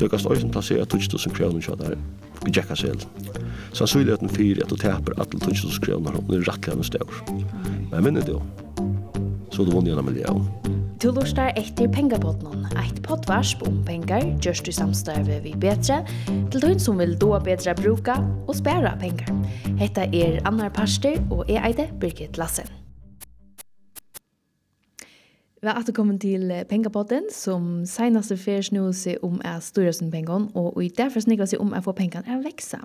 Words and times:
tøkast 0.00 0.30
øysen 0.30 0.52
plassera 0.52 0.86
2000 0.88 1.36
kroner 1.36 1.60
kjøtt 1.64 1.84
her. 1.84 1.98
Vi 2.44 2.54
tjekka 2.56 2.76
selv. 2.78 3.04
Sannsynligheten 3.76 4.32
fyrir 4.32 4.62
at 4.64 4.72
du 4.72 4.78
teper 4.80 5.16
at 5.20 5.34
2000 5.44 5.84
kroner 5.84 6.16
om 6.16 6.26
det 6.30 6.42
rattlige 6.48 6.76
enn 6.76 6.86
stør. 6.86 7.22
Men 7.90 8.06
minnet 8.06 8.28
du, 8.28 8.38
så 9.52 9.66
du 9.66 9.74
vunnet 9.74 9.98
en 9.98 10.06
million. 10.06 10.46
Du 11.00 11.08
lustar 11.16 11.54
etter 11.56 11.88
pengapodden, 11.88 12.66
eit 12.76 12.98
poddvarsp 13.06 13.62
om 13.64 13.78
pengar, 13.86 14.26
gjørst 14.44 14.68
du 14.68 14.72
samstarve 14.76 15.38
vi 15.44 15.54
betre, 15.56 16.02
til 16.52 16.60
døgn 16.60 16.82
som 16.82 17.00
vil 17.00 17.16
då 17.16 17.32
betre 17.44 17.74
bruka 17.78 18.18
og 18.46 18.58
spæra 18.60 18.96
pengar. 19.00 19.32
Hetta 19.80 20.04
er 20.12 20.42
Annar 20.44 20.68
Parster, 20.76 21.16
og 21.30 21.48
jeg 21.48 21.64
eide 21.64 21.88
Birgit 22.00 22.36
Lassen. 22.36 22.79
Vi 25.62 25.68
har 25.68 25.80
återkommit 25.80 26.20
till 26.20 26.64
pengapotten, 26.68 27.26
som 27.32 27.86
senaste 27.86 28.36
fer 28.40 28.62
snur 28.64 28.94
seg 28.96 29.18
om 29.20 29.40
är 29.44 29.60
stora 29.60 29.92
sin 29.92 30.10
pengar 30.10 30.46
och 30.56 30.84
i 30.84 30.88
därför 30.88 31.20
snikker 31.20 31.46
seg 31.46 31.60
om 31.60 31.74
att 31.74 31.84
få 31.84 31.92
pengarna 31.92 32.38
att 32.38 32.44
växa. 32.44 32.78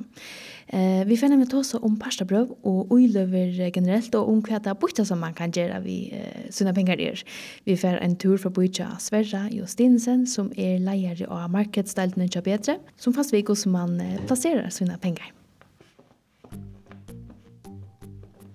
Eh, 0.67 1.05
vi 1.05 1.17
får 1.17 1.27
nämligen 1.27 1.49
ta 1.49 1.57
oss 1.57 1.73
om 1.73 1.99
pastabröd 1.99 2.49
och 2.61 2.91
uiløver 2.91 3.71
generellt 3.75 4.15
og 4.15 4.29
om 4.29 4.41
kväta 4.41 4.73
bojta 4.73 5.05
som 5.05 5.19
man 5.19 5.33
kan 5.33 5.51
göra 5.51 5.79
vid 5.79 6.13
eh, 6.13 6.49
sina 6.49 6.73
penger 6.73 6.99
er. 6.99 7.23
Vi 7.63 7.77
får 7.77 7.87
en 7.87 8.15
tur 8.15 8.37
för 8.37 8.49
bojta 8.49 8.87
Sverre 8.99 9.49
Justinsen 9.51 10.27
som 10.27 10.51
är 10.55 10.79
leier 10.79 11.25
av 11.29 11.49
marknadsstället 11.49 12.15
Nöja 12.15 12.41
Bättre 12.41 12.77
som 12.97 13.13
fast 13.13 13.33
vi 13.33 13.41
går 13.41 13.55
som 13.55 13.71
man 13.71 14.01
plasserer 14.27 14.69
sina 14.69 14.97
pengar. 14.97 15.31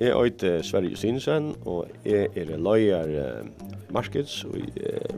Jeg 0.00 0.32
er 0.42 0.62
Sverre 0.62 0.88
Justinsen, 0.88 1.54
og 1.64 1.88
jeg 2.04 2.28
er 2.36 2.56
leier 2.56 3.44
markets 3.94 4.44
og 4.48 4.58
i 4.58 4.68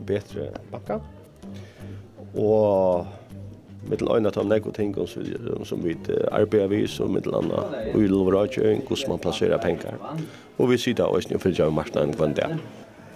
betre 0.07 0.49
bakka. 0.71 0.99
Og 2.33 3.07
mittel 3.89 4.09
øyne 4.15 4.31
til 4.31 4.47
nekko 4.49 4.71
ting 4.71 4.95
som 5.07 5.83
vi 5.83 5.95
arbeider 6.31 6.67
vi, 6.67 6.87
som 6.87 7.11
mittel 7.13 7.35
anna 7.35 7.65
og 7.93 7.99
i 8.01 8.07
lovragjøy, 8.07 8.81
hvordan 8.87 9.09
man 9.09 9.19
plasserer 9.19 9.61
penger. 9.61 9.99
Og 10.57 10.69
vi 10.71 10.77
sitter 10.77 11.03
også 11.03 11.33
nye 11.33 11.39
fyllt 11.39 11.59
av 11.59 11.73
marknaden 11.73 12.15
kvann 12.15 12.35
det. 12.37 12.49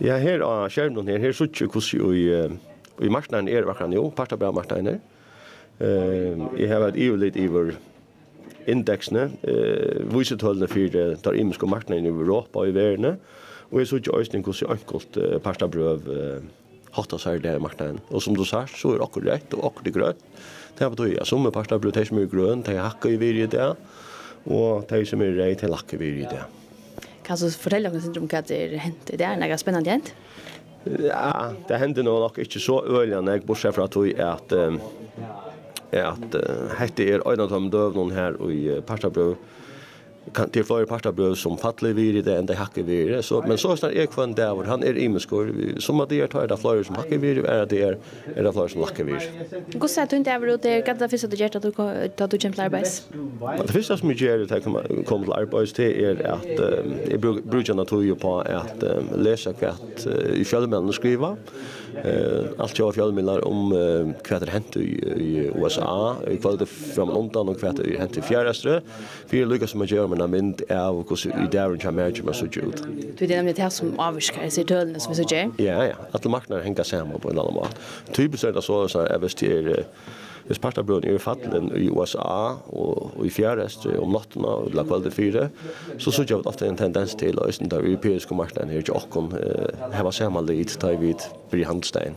Ja, 0.03 0.17
her 0.22 0.44
av 0.45 0.67
skjermen 0.69 1.08
her, 1.09 1.17
her 1.17 1.33
sitter 1.33 1.72
hvordan 1.72 2.13
i, 2.13 3.05
i 3.05 3.09
marknaden 3.09 3.50
er 3.50 3.66
vakran 3.66 3.94
jo, 3.94 4.09
parta 4.09 4.38
bra 4.38 4.52
marknaden 4.52 4.91
her. 4.91 5.00
Jeg 6.58 6.69
har 6.69 6.81
vært 6.81 6.97
ivelig 6.97 7.35
iver 7.38 7.75
indeksene, 8.67 9.30
uh, 9.47 10.00
visetøllene 10.11 10.67
for 10.72 10.97
tar 11.23 11.38
imenske 11.38 11.69
marknaden 11.69 12.08
i 12.08 12.11
Europa 12.11 12.63
og 12.63 12.72
i 12.72 12.75
verden, 12.75 13.17
Og 13.71 13.81
jeg 13.81 13.89
så 13.89 13.99
ikke 13.99 14.15
øyne 14.15 14.43
hvordan 14.43 14.61
jeg 14.61 14.77
enkelt 14.77 15.17
uh, 15.19 15.39
parstabrøv 15.43 16.07
uh, 16.07 16.45
hatt 16.97 17.11
hatta 17.11 17.19
seg 17.21 17.41
det, 17.43 17.57
marknaden. 17.61 17.99
Og 18.09 18.23
som 18.23 18.35
du 18.35 18.45
sa, 18.47 18.65
så 18.69 18.95
er 18.95 19.03
akkurat 19.03 19.37
rett 19.37 19.57
og 19.57 19.71
akkurat 19.71 19.97
grønt. 19.97 20.27
Det 20.77 20.91
betyr 20.93 21.21
at 21.21 21.27
som 21.27 21.45
er 21.45 21.53
parstabrøv, 21.55 21.91
det 21.93 22.05
er 22.05 22.09
som 22.11 22.21
er 22.21 22.29
grønt, 22.31 22.67
det 22.67 22.77
er 22.77 22.85
hakket 22.85 23.15
i 23.15 23.19
virje 23.21 23.49
det, 23.49 23.71
og 24.45 24.85
det 24.89 25.01
er 25.01 25.09
som 25.09 25.21
er 25.25 25.35
rett, 25.38 25.59
det 25.59 25.67
er 25.67 25.73
lakket 25.73 25.97
i 25.97 26.01
virje 26.03 26.31
det. 26.31 26.45
Kan 27.27 27.39
du 27.41 27.49
fortelle 27.51 27.91
oss 27.91 28.07
om 28.15 28.29
hva 28.29 28.41
det 28.45 28.57
er 28.57 28.77
hent 28.79 29.11
i 29.11 29.19
det? 29.19 29.27
Er 29.27 29.41
det 29.41 29.59
spennende 29.59 29.91
hent? 29.91 30.13
Ja, 30.88 31.51
det 31.67 31.79
hender 31.81 32.05
nå 32.05 32.13
nok 32.21 32.38
ikke 32.39 32.61
så 32.63 32.79
øyne, 32.85 33.19
jeg 33.33 33.43
bortsett 33.45 33.75
fra 33.75 33.88
at 33.89 33.97
vi 33.99 34.13
er 34.15 34.38
at 34.38 34.53
um, 34.55 34.79
at 35.91 36.35
uh, 36.35 36.71
hette 36.77 37.05
er 37.07 37.23
øyne 37.27 37.43
av 37.43 37.51
de 37.51 37.71
døvnene 37.71 38.15
her 38.15 38.38
i 38.47 38.59
uh, 38.77 38.83
parstabrøv, 38.85 39.35
kan 40.33 40.50
till 40.50 40.64
flera 40.64 40.86
parter 40.86 41.11
bröd 41.11 41.38
som 41.38 41.58
fattelig 41.58 41.95
vir 41.95 42.16
i 42.16 42.22
det 42.22 42.38
ända 42.38 42.53
hacker 42.53 42.83
vid 42.83 43.25
så 43.25 43.44
men 43.47 43.58
så 43.58 43.78
snart 43.78 43.94
jag 43.94 44.09
kvann 44.09 44.34
där 44.34 44.64
han 44.64 44.84
är 44.84 44.97
imeskor 44.97 45.53
som 45.80 46.00
att 46.00 46.09
det 46.09 46.28
tar 46.28 46.47
det 46.47 46.58
flera 46.58 46.84
som 46.84 46.95
hacker 46.95 47.17
vir 47.17 47.45
är 47.45 47.66
det 47.66 47.81
är 47.81 47.97
är 48.36 48.44
det 48.44 48.53
flera 48.53 48.67
som 48.67 48.81
hacker 48.81 49.03
vid 49.03 49.22
Går 49.80 49.88
så 49.88 50.02
att 50.02 50.09
du 50.09 50.16
inte 50.16 50.31
är 50.31 50.58
det? 50.58 50.81
kan 50.81 50.97
det 50.97 51.36
gör 51.36 51.58
att 51.58 51.61
du 51.61 52.23
att 52.23 52.31
du 52.31 52.38
kämpar 52.39 52.64
arbets 52.64 53.08
Det 53.67 53.73
finns 53.73 54.00
som 54.00 54.11
gör 54.11 54.38
det 54.38 54.61
kommer 54.61 55.03
kommer 55.03 55.23
till 55.23 55.34
arbets 55.34 55.73
det 55.73 56.06
är 56.06 56.31
att 56.31 56.45
jag 57.12 57.19
brukar 57.19 57.73
naturligt 57.73 58.19
på 58.19 58.40
att 58.40 58.84
läsa 59.16 59.53
kvätt 59.53 60.07
i 60.34 60.46
själva 60.46 60.91
skriva 60.91 61.38
eh 62.03 62.46
allt 62.58 62.80
jag 62.80 62.96
fjällmillar 62.96 63.48
om 63.48 63.70
vad 64.30 64.42
det 64.42 64.52
hänt 64.52 64.78
i 64.78 65.52
USA 65.56 66.16
i 66.31 66.38
kväll 66.38 66.66
från 66.66 67.08
London 67.08 67.50
och 67.50 67.64
vad 67.64 67.75
det 67.75 67.98
hänt 68.00 68.18
i 68.18 68.22
fjärrastre 68.22 68.81
för 69.28 69.46
Lucas 69.46 69.70
som 69.72 69.86
gör 69.86 70.08
men 70.08 70.31
men 70.31 70.56
av 70.70 71.00
och 71.00 71.20
så 71.20 71.30
i 71.30 71.48
där 71.52 71.84
i 71.84 71.88
Amerika 71.88 72.24
med 72.24 72.36
så 72.36 72.46
ut. 72.46 72.84
Du 73.18 73.28
det 73.28 73.36
nämnde 73.36 73.62
här 73.62 73.70
som 73.70 74.00
avskar 74.00 74.50
sig 74.50 74.64
dölnes 74.64 75.03
som 75.03 75.14
vi 75.14 75.24
så 75.24 75.36
Ja 75.58 75.86
ja, 75.86 75.94
att 76.12 76.25
marknaden 76.25 76.66
hänger 76.66 76.84
samman 76.84 77.20
på 77.20 77.30
en 77.30 77.40
annan 77.40 77.53
mat. 77.53 77.75
Typiskt 78.12 78.44
är 78.44 78.54
det 78.54 78.62
så 78.62 78.88
så 78.88 79.00
är 79.00 79.19
det 79.19 79.84
Hvis 80.47 80.59
partabrøden 80.63 81.09
er 81.09 81.18
i 81.18 81.22
fattelen 81.22 81.72
i 81.75 81.90
USA 81.90 82.56
og, 82.72 83.18
i 83.25 83.31
fjærest 83.34 83.85
om 84.00 84.16
natten 84.16 84.46
og 84.47 84.72
la 84.75 84.85
kveldi 84.88 85.12
fire, 85.12 85.50
så 85.97 86.12
sørger 86.12 86.38
jeg 86.38 86.47
ofte 86.47 86.68
en 86.68 86.80
tendens 86.80 87.16
til 87.19 87.40
at 87.44 87.59
den 87.59 87.72
europeiske 87.74 88.35
marknaden 88.35 88.72
her 88.72 88.81
til 88.81 88.96
åkken, 88.96 89.34
okkon 89.34 89.94
heva 89.94 90.12
samanlid 90.12 90.78
til 90.78 91.02
vi 91.02 91.13
blir 91.52 91.68
handelstegn 91.68 92.16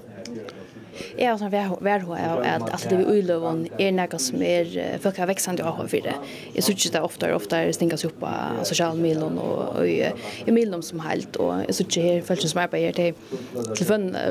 jeg 1.19 1.28
har 1.28 1.38
sånn 1.41 1.53
værhå 1.53 2.16
av 2.16 2.43
at 2.47 2.66
alt 2.71 2.87
det 2.91 2.99
vi 3.00 3.19
uiløven 3.19 3.65
er 3.81 3.94
noe 3.97 4.21
som 4.22 4.43
er 4.44 4.71
folk 5.03 5.21
har 5.21 5.31
veksende 5.31 5.65
av 5.66 5.81
for 5.81 6.05
det. 6.05 6.16
Jeg 6.55 6.66
synes 6.66 6.87
ikke 6.87 6.94
det 6.97 7.03
ofte 7.06 7.28
er 7.28 7.37
ofte 7.37 7.61
stingas 7.77 8.05
opp 8.09 8.25
av 8.27 8.62
sosiale 8.69 8.99
milen 9.00 9.39
og 9.41 9.81
i 9.87 10.55
milen 10.55 10.83
som 10.84 11.03
helt, 11.05 11.37
og 11.41 11.65
jeg 11.66 11.78
synes 11.78 11.89
ikke 11.89 12.06
her 12.06 12.27
følelsen 12.28 12.53
som 12.53 12.62
arbeider 12.65 12.97
til 12.99 13.15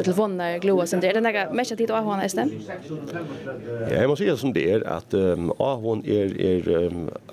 telefoner, 0.04 0.60
gloa, 0.64 0.88
sånn 0.90 1.04
det. 1.04 1.14
Er 1.14 1.20
det 1.20 1.26
noe 1.26 1.46
mest 1.58 1.76
tid 1.80 1.94
av 1.96 2.08
henne, 2.08 2.30
sted? 2.32 2.54
Ja, 3.90 4.02
jeg 4.02 4.12
må 4.12 4.18
si 4.20 4.30
det 4.30 4.38
som 4.42 4.54
det 4.56 4.66
er, 4.76 4.86
at 4.90 5.16
av 5.16 5.84
henne 5.86 6.20
er, 6.20 6.36
er 6.54 6.70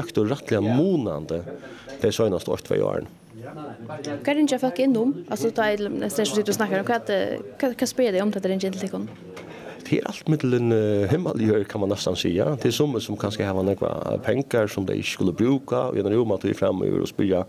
økt 0.03 0.23
og 0.23 0.33
rettelig 0.33 0.65
monende 0.67 1.43
de 2.03 2.13
søgneste 2.13 2.53
8-2 2.53 2.83
årene. 2.83 3.26
Hva 3.55 3.99
er 4.01 4.35
det 4.35 4.45
ikke 4.47 4.59
folk 4.59 4.83
innom? 4.83 5.15
Altså, 5.31 5.53
da 5.55 5.71
er 5.73 5.87
det 5.87 6.13
stedet 6.13 6.49
og 6.49 6.59
snakker 6.59 6.83
om. 6.83 6.89
Hva, 6.91 7.73
hva 7.73 7.89
spør 7.89 8.15
det 8.15 8.23
om 8.25 8.33
det 8.35 8.45
er 8.45 8.57
ikke 8.57 8.73
til 8.75 8.89
ikon? 8.89 9.11
Det 9.87 10.01
er 10.01 10.07
alt 10.11 10.27
mittelen 10.27 10.73
uh, 10.75 11.05
himmeliggjør, 11.07 11.63
kan 11.71 11.79
man 11.79 11.93
nesten 11.93 12.17
si. 12.19 12.33
Ja. 12.35 12.49
Det 12.59 12.73
er 12.73 12.75
som 12.75 12.97
som 12.99 13.19
kanskje 13.21 13.47
har 13.47 13.55
noen 13.55 13.79
penger 14.25 14.67
som 14.73 14.87
de 14.87 14.97
ikke 14.99 15.13
skulle 15.13 15.35
bruke, 15.37 15.79
og 15.79 15.95
gjennom 15.95 16.17
rom 16.17 16.35
at 16.35 16.47
vi 16.49 16.55
fremover 16.59 17.05
og 17.05 17.11
spør 17.11 17.45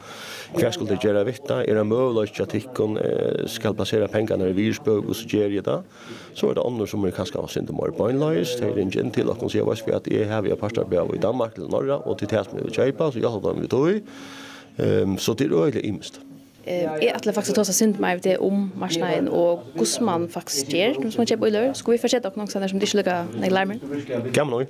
hva 0.54 0.72
skulle 0.76 0.94
de 0.94 1.02
gjøre 1.02 1.26
vittna, 1.26 1.64
er 1.66 1.80
det 1.80 1.88
mulig 1.90 2.30
at 2.38 2.54
tikkun 2.54 3.00
uh, 3.02 3.48
skal 3.50 3.74
basera 3.74 4.08
penger 4.12 4.38
når 4.38 4.52
det 4.52 4.54
er 4.54 4.62
virusbøk, 4.62 5.10
og 5.10 5.18
så 5.18 5.30
gjør 5.34 5.58
jeg 5.58 5.66
det. 5.66 5.80
Så 6.38 6.52
er 6.52 6.60
det 6.60 6.66
andre 6.70 6.88
som 6.88 7.06
er 7.06 7.18
kanskje 7.18 7.42
av 7.42 7.50
sin 7.50 7.66
demar 7.66 7.96
bøgnløys, 7.98 8.60
det 8.62 8.70
er 8.70 8.84
ikke 8.86 9.10
til 9.18 9.34
at 9.34 9.42
de 9.42 9.50
sier, 9.50 9.96
at 9.98 10.12
jeg 10.14 10.30
har 10.30 10.46
vi 10.46 10.54
har 10.54 10.62
partarbeid 10.62 11.16
i 11.18 11.24
Danmark 11.26 11.58
eller 11.58 11.74
Norge, 11.74 12.04
og 12.06 12.20
til 12.20 12.30
det 12.30 12.46
som 12.46 12.60
vi 12.60 12.68
vil 12.68 12.78
kjøpe, 12.78 13.10
så 13.12 13.24
jeg 13.24 13.34
har 13.34 13.48
dem 13.50 13.66
vi 13.66 13.72
tog 13.72 13.90
i, 13.96 14.04
Ehm 14.78 15.18
så 15.18 15.34
det 15.34 15.44
är 15.44 15.64
öle 15.64 15.82
imst. 15.82 16.20
Eh 16.66 16.84
är 16.84 17.16
att 17.16 17.36
faktiskt 17.36 17.56
ta 17.56 17.66
sig 17.66 17.74
synd 17.74 18.00
med 18.00 18.20
det 18.22 18.38
om 18.38 18.72
marsnaden 18.76 19.28
och 19.28 19.64
Gusman 19.78 20.30
faktiskt 20.30 20.74
ger. 20.74 20.96
Nu 21.00 21.12
ska 21.12 21.20
man 21.20 21.28
köpa 21.28 21.48
öle. 21.48 21.74
Ska 21.74 21.92
vi 21.92 21.98
fortsätta 21.98 22.28
också 22.28 22.60
någon 22.60 22.70
som 22.70 22.80
det 22.80 22.88
skulle 22.88 23.04
lägga 23.04 23.26
nej 23.40 23.50
larmen. 23.50 23.80
Kan 24.34 24.50
man 24.50 24.60
nog. 24.60 24.68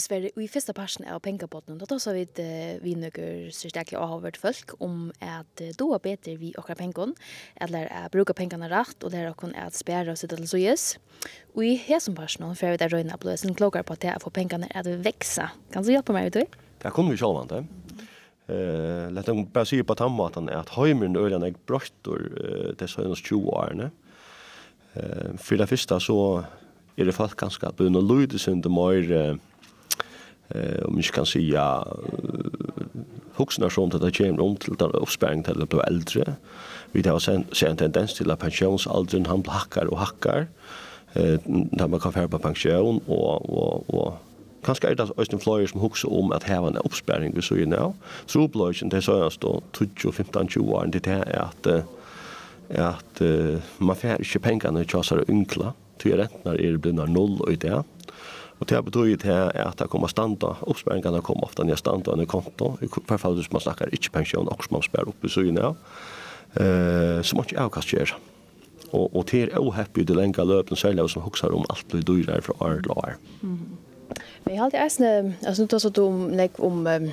Sverre, 0.00 0.30
i 0.34 0.48
første 0.50 0.74
parten 0.76 1.06
av 1.08 1.20
pengepotten, 1.24 1.78
da 1.80 1.86
tar 1.88 2.16
vi 2.16 2.24
uh, 2.40 2.78
vi 2.82 2.94
nøkker 2.98 3.50
styrkelig 3.54 3.98
og 3.98 4.08
har 4.14 4.22
vært 4.24 4.40
folk 4.40 4.74
om 4.82 5.10
at 5.24 5.62
uh, 5.62 5.72
då 5.78 5.90
er 5.94 6.02
bedre 6.04 6.36
vi 6.40 6.52
okra 6.60 6.76
pengene, 6.78 7.14
eller 7.60 7.88
uh, 7.92 8.08
bruker 8.12 8.36
pengene 8.36 8.70
rett, 8.72 8.96
og 9.04 9.12
lærer 9.12 9.34
okon 9.34 9.54
at 9.58 9.76
spære 9.76 10.14
oss 10.14 10.24
til 10.24 10.46
sågjøs. 10.48 10.86
Og 11.54 11.64
i 11.66 11.74
hesen 11.84 12.16
parten, 12.16 12.48
for 12.54 12.66
jeg 12.66 12.78
vet 12.78 12.86
at 12.86 12.94
Røyne 12.94 13.14
er 13.14 13.20
bløsen 13.20 13.56
klokker 13.58 13.84
på 13.86 13.98
at 13.98 14.08
jeg 14.08 14.24
får 14.24 14.34
pengene 14.36 14.70
at 14.74 14.88
vekse. 15.04 15.50
Kan 15.74 15.84
du 15.86 15.92
hjelpe 15.92 16.16
meg 16.16 16.30
ut, 16.30 16.40
du? 16.40 16.60
Det 16.80 16.94
kunne 16.96 17.12
vi 17.12 17.20
sjålvand, 17.20 17.52
det. 17.52 18.06
Uh, 18.50 19.10
Lett 19.14 19.28
å 19.30 19.36
bare 19.44 19.68
si 19.68 19.78
på 19.86 19.94
tannmaten 19.98 20.48
at 20.50 20.72
høymeren 20.74 21.18
øyne 21.18 21.52
er 21.52 21.60
brøttor 21.68 22.24
uh, 22.34 22.70
til 22.80 22.90
søgnens 22.90 23.22
20 23.22 23.52
årene. 23.52 23.90
Uh, 24.96 25.36
for 25.38 25.60
det 25.60 25.68
første 25.70 26.00
så 26.02 26.18
er 26.96 27.06
det 27.06 27.14
folk 27.14 27.36
ganske 27.38 27.66
at 27.66 27.78
begynner 27.78 28.02
å 28.02 28.08
lyde 28.08 28.40
sin 28.42 28.62
til 28.64 28.74
mer 28.74 29.06
uh, 29.14 29.36
eh 30.50 30.84
om 30.84 30.96
jag 30.96 31.04
kan 31.04 31.26
säga 31.26 31.84
huxna 33.34 33.70
som 33.70 33.84
att 33.84 34.00
det 34.00 34.16
kommer 34.18 34.40
om 34.40 34.56
till 34.56 34.74
den 34.74 34.90
uppspärring 34.90 35.42
till 35.42 35.62
att 35.62 35.68
bli 35.68 35.80
äldre. 35.80 36.34
Vi 36.92 37.08
har 37.08 37.18
sen 37.18 37.44
en 37.66 37.76
tendens 37.76 38.14
till 38.14 38.30
att 38.30 38.38
pensionsåldern 38.38 39.26
han 39.26 39.44
hackar 39.46 39.84
och 39.84 39.98
hackar. 39.98 40.46
Eh 41.12 41.38
där 41.72 41.88
man 41.88 42.00
kan 42.00 42.12
få 42.12 42.38
pension 42.38 43.00
och 43.06 43.50
och 43.58 43.94
och 43.94 44.14
kanske 44.64 44.88
är 44.88 44.94
det 44.94 45.02
alltså 45.02 45.32
en 45.32 45.38
flyer 45.38 45.66
som 45.66 45.80
huxar 45.80 46.12
om 46.12 46.32
att 46.32 46.48
ha 46.48 46.66
en 46.66 46.76
uppspärring 46.76 47.42
så 47.42 47.56
ju 47.56 47.66
nu. 47.66 47.92
Så 48.26 48.48
blöjen 48.48 48.88
det 48.88 49.02
så 49.02 49.12
jag 49.12 49.32
står 49.32 49.62
12 49.72 50.12
15 50.12 50.48
20 50.48 50.72
år 50.72 50.86
det 50.92 51.06
är 51.06 51.38
att 51.38 51.66
att 52.78 53.22
man 53.78 53.96
får 53.96 54.10
inte 54.10 54.38
pengarna 54.38 54.80
i 54.80 54.84
chassar 54.84 55.16
och 55.16 55.30
ynkla. 55.30 55.72
Tyvärr 55.98 56.28
när 56.42 56.60
är 56.60 56.72
det 56.72 56.78
blir 56.78 56.92
noll 56.92 57.40
och 57.40 57.52
det. 57.52 57.82
Och 58.60 58.66
det 58.66 58.82
betyder 58.82 59.16
det 59.16 59.34
här 59.34 59.56
är 59.56 59.64
att 59.64 59.78
det 59.78 59.86
kommer 59.88 60.06
standa, 60.06 60.56
oppsparingene 60.60 61.20
kommer 61.20 61.44
ofta 61.44 61.62
ner 61.64 61.76
standa 61.76 62.12
under 62.12 62.26
konto, 62.26 62.76
i 62.82 62.86
hvert 63.08 63.20
fall 63.20 63.44
man 63.50 63.60
snakker 63.60 63.88
inte 63.94 64.10
pension 64.10 64.48
og 64.48 64.64
man 64.70 64.82
spør 64.82 65.08
opp 65.08 65.24
i 65.24 65.28
syna, 65.28 65.74
eh, 66.60 67.22
så 67.22 67.36
må 67.36 67.42
ikke 67.42 67.60
avkast 67.60 67.92
gör. 67.92 68.16
Och, 68.90 69.16
och 69.16 69.24
det 69.30 69.42
är 69.42 69.58
ohäppigt 69.58 69.98
i 69.98 70.04
det 70.04 70.14
lenge 70.14 70.44
löpen, 70.44 70.76
særlig 70.76 71.10
som 71.10 71.22
huxar 71.22 71.54
om 71.54 71.64
allt 71.68 71.88
blir 71.88 72.02
dyrere 72.02 72.42
fra 72.42 72.52
år 72.60 72.80
til 72.82 72.90
år. 72.90 73.16
Mm. 73.42 73.78
Men 74.44 74.54
jag 74.54 74.60
har 74.60 74.64
alltid 74.64 74.80
ägstna, 74.80 75.32
alltså 75.46 75.62
nu 75.62 75.68
tar 75.68 75.78
så 75.78 75.88
att 75.88 75.98
om, 75.98 76.48
om 76.58 77.10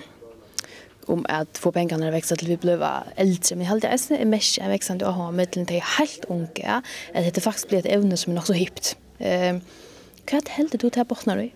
om 1.06 1.26
att 1.30 1.58
få 1.58 1.72
pengarna 1.72 2.08
att 2.08 2.14
växa 2.14 2.36
till 2.36 2.48
vi 2.48 2.58
blev 2.58 2.84
äldre. 3.16 3.56
Men 3.56 3.60
jag 3.60 3.66
hade 3.66 3.88
ens 3.88 4.12
er 4.12 4.26
mest 4.26 4.58
en 4.58 4.70
växande 4.70 5.06
å 5.06 5.12
ha 5.12 5.32
med 5.32 5.52
till 5.52 5.62
en 5.62 5.82
helt 5.98 6.26
unge, 6.30 6.82
at 7.14 7.36
det 7.36 7.42
faktiskt 7.42 7.70
blir 7.70 7.80
ett 7.80 7.86
evne 7.86 8.18
som 8.18 8.32
är 8.32 8.36
nok 8.36 8.46
så 8.46 8.54
hippt. 8.54 8.98
Ehm 9.20 9.62
Hva 10.28 10.42
heldur 10.58 10.82
du 10.82 10.90
til 10.92 11.06
Botnar 11.08 11.40
i? 11.40 11.52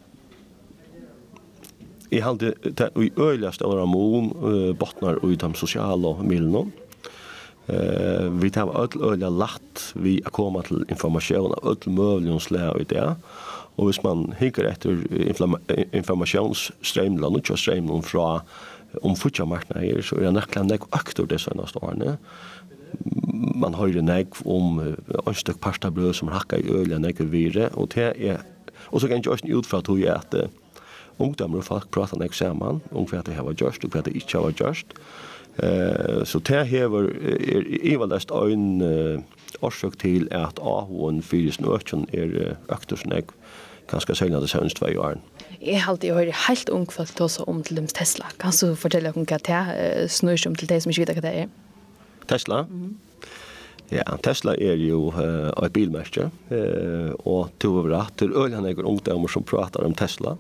Jeg 2.12 2.24
heldur 2.24 2.54
til 2.64 3.04
i 3.04 3.10
øyeligast 3.20 3.64
av 3.68 3.74
Ramon 3.76 4.32
Botnar 4.80 5.20
i 5.28 5.36
de 5.36 5.50
sosiale 5.60 6.16
miljøene. 6.24 6.72
Eh, 7.68 8.28
vi 8.42 8.50
tar 8.50 8.68
öll 8.68 9.02
öll 9.02 9.38
latt 9.38 9.94
vi 9.96 10.22
att 10.26 10.32
komma 10.32 10.62
till 10.62 10.86
information 10.90 11.54
av 11.54 11.68
öll 11.68 11.94
möjliga 11.94 12.40
slag 12.40 12.82
i 12.82 12.84
det. 12.84 13.16
Och 13.76 13.86
hvis 13.86 14.04
man 14.04 14.34
hinkar 14.40 14.64
efter 14.64 14.98
informationsstrømlen, 15.96 17.36
ikke 17.36 17.58
strømlen 17.58 18.04
fra 18.04 18.42
om 19.02 19.16
futjamarknaden 19.16 19.84
her, 19.84 20.02
så 20.02 20.16
er 20.16 20.28
det 20.28 20.34
nekkla 20.36 20.64
nek 20.64 20.88
aktor 20.92 21.26
det 21.26 21.40
sønnes 21.40 21.76
årene. 21.80 22.18
Man 23.56 23.78
høyre 23.80 24.02
nek 24.04 24.36
om 24.46 24.82
ønstak 25.28 25.62
partabrød 25.64 26.14
som 26.14 26.28
hakka 26.34 26.60
i 26.60 26.68
øyla 26.68 27.00
nek 27.00 27.22
i 27.24 27.30
vire, 27.32 27.70
og 27.74 27.94
det 27.96 28.12
er 28.20 28.44
Og 28.92 29.02
så 29.02 29.08
kan 29.08 29.18
jeg 29.18 29.28
ikke 29.28 29.58
ut 29.58 29.66
fra 29.66 29.82
at 29.82 29.88
hun 29.88 30.04
er 30.04 30.20
at 30.20 30.50
ungdommer 31.20 31.62
og 31.62 31.68
folk 31.68 31.92
prater 31.92 32.20
nek 32.20 32.34
saman 32.34 32.82
om 32.92 33.06
hva 33.10 33.22
det 33.26 33.36
har 33.38 33.54
gjørst 33.54 33.86
og 33.86 33.94
hva 33.94 34.02
det 34.06 34.16
ikke 34.16 34.40
har 34.40 34.56
gjørst. 34.58 34.96
Eh, 35.64 36.24
så 36.26 36.40
det 36.40 36.68
hever 36.68 37.12
er 37.12 37.68
ivalest 37.82 38.32
ein 38.32 38.82
årsøk 39.62 40.00
til 40.00 40.28
at 40.32 40.60
AHOen 40.60 41.22
fyrir 41.22 41.52
snøkjen 41.52 42.08
er 42.16 42.56
økter 42.72 42.98
som 42.98 43.12
jeg 43.12 43.28
ganske 43.92 44.16
sælna 44.16 44.40
det 44.40 44.50
sønns 44.50 44.76
tvei 44.78 44.96
år. 44.98 45.20
Jeg 45.62 45.84
har 45.84 45.92
alltid 45.92 46.14
hørt 46.16 46.34
helt 46.48 46.70
ung 46.70 46.88
folk 46.92 47.12
tåsa 47.16 47.44
om 47.48 47.64
til 47.64 47.78
dem 47.78 47.88
Tesla. 47.88 48.32
Kan 48.40 48.56
du 48.62 48.76
fortelle 48.76 49.12
om 49.16 49.26
hva 49.26 49.38
det 49.38 49.56
er 49.56 50.08
snøkjen 50.08 50.54
om 50.54 50.56
til 50.56 50.70
de 50.70 50.80
som 50.82 50.94
ikke 50.94 51.06
vet 51.06 51.18
hva 51.20 51.26
det 51.28 51.34
er? 51.44 51.48
Tesla? 52.28 52.64
Mm. 52.70 52.96
Ja, 53.92 54.06
Tesla 54.24 54.54
er 54.56 54.80
jo 54.80 55.10
uh, 55.12 55.50
et 55.66 55.74
bilmerke, 55.76 56.30
uh, 56.48 57.12
og 57.28 57.50
to 57.60 57.74
over 57.82 57.98
at 57.98 58.14
det 58.22 58.30
er 58.30 58.46
øyne 58.46 58.70
jeg 58.70 58.80
ungdommer 58.88 59.28
som 59.28 59.44
prater 59.44 59.84
om 59.84 59.92
Tesla. 59.94 60.38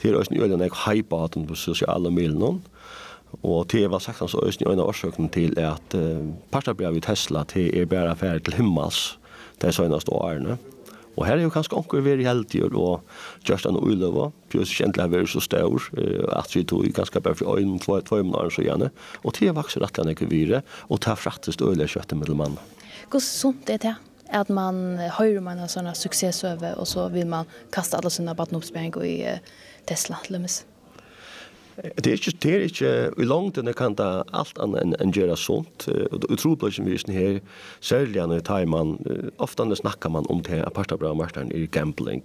Det 0.00 0.10
er 0.10 0.18
øyne 0.18 0.42
øyne 0.42 0.64
jeg 0.64 0.74
hyper 0.74 1.24
at 1.24 1.34
den 1.34 1.46
på 1.46 1.54
sosiale 1.54 2.10
miljøene. 2.10 2.58
Og 3.46 3.68
det 3.70 3.84
var 3.90 4.02
sagt 4.02 4.18
hans 4.18 4.34
øyne 4.34 4.72
øyne 4.72 4.82
årsøkene 4.82 5.30
til 5.30 5.54
at 5.58 5.94
uh, 5.94 6.34
partabrev 6.50 6.96
i 6.96 7.00
Tesla 7.00 7.44
til 7.44 7.70
er 7.70 7.86
bare 7.86 8.16
ferdig 8.16 8.44
til 8.44 8.58
himmels 8.58 9.20
de 9.62 9.72
søgneste 9.72 10.10
årene. 10.10 10.58
Og 11.16 11.26
her 11.26 11.36
er 11.36 11.46
jo 11.46 11.54
kanskje 11.54 11.76
onker 11.78 12.02
veri 12.02 12.26
heldig 12.26 12.74
og 12.74 13.02
just 13.46 13.66
an 13.66 13.78
uiløva, 13.78 14.32
jeg 14.54 14.66
kjentlig 14.66 15.02
har 15.02 15.10
vært 15.10 15.30
så 15.30 15.40
stor, 15.42 15.90
at 16.32 16.54
vi 16.54 16.64
tog 16.64 16.86
ganske 16.94 17.20
bare 17.20 17.34
for 17.34 17.58
øynene, 17.58 17.78
tvøymen 17.78 18.34
og 18.34 18.52
så 18.52 18.62
gjerne, 18.62 18.90
og 19.22 19.34
tida 19.34 19.52
vokser 19.52 19.82
rettelig 19.82 20.06
enn 20.06 20.14
ikke 20.14 20.30
vire, 20.30 20.62
og 20.88 21.02
ta 21.02 21.14
fraktest 21.18 21.62
øyelig 21.62 21.90
kjøttet 21.92 22.16
mellom 22.16 22.40
mannen 22.40 22.79
hur 23.12 23.20
sunt 23.20 23.66
det 23.66 23.78
at 23.78 23.94
att 24.32 24.48
man 24.48 24.98
hör 24.98 25.38
om 25.38 25.48
en 25.48 25.68
sån 25.68 25.94
successöver 25.94 26.78
och 26.78 26.88
så 26.88 27.08
vill 27.08 27.26
man 27.26 27.44
kasta 27.70 27.96
alla 27.96 28.10
sina 28.10 28.34
barnuppspänning 28.34 28.94
i 29.04 29.40
Tesla 29.84 30.18
lämmes. 30.28 30.64
Det 31.96 32.06
är 32.06 32.28
inte 32.28 32.38
det 32.40 32.54
är 32.54 32.60
inte 32.60 33.22
i 33.22 33.24
långt 33.24 33.54
den 33.54 33.74
kan 33.74 33.94
ta 33.94 34.24
allt 34.30 34.58
annat 34.58 34.82
än 34.82 34.94
en 34.98 35.10
göra 35.10 35.36
sånt 35.36 35.88
och 36.10 36.38
tror 36.38 36.70
som 36.70 36.84
vi 36.84 36.94
är 36.94 37.12
här 37.12 37.40
sälja 37.80 38.26
när 38.26 38.40
tar 38.40 38.66
man 38.66 38.98
ofta 39.36 39.64
när 39.64 39.74
snackar 39.74 40.10
man 40.10 40.26
om 40.26 40.42
det 40.42 40.66
aparta 40.66 40.96
bra 40.96 41.14
marknaden 41.14 41.52
i 41.52 41.66
gambling. 41.66 42.22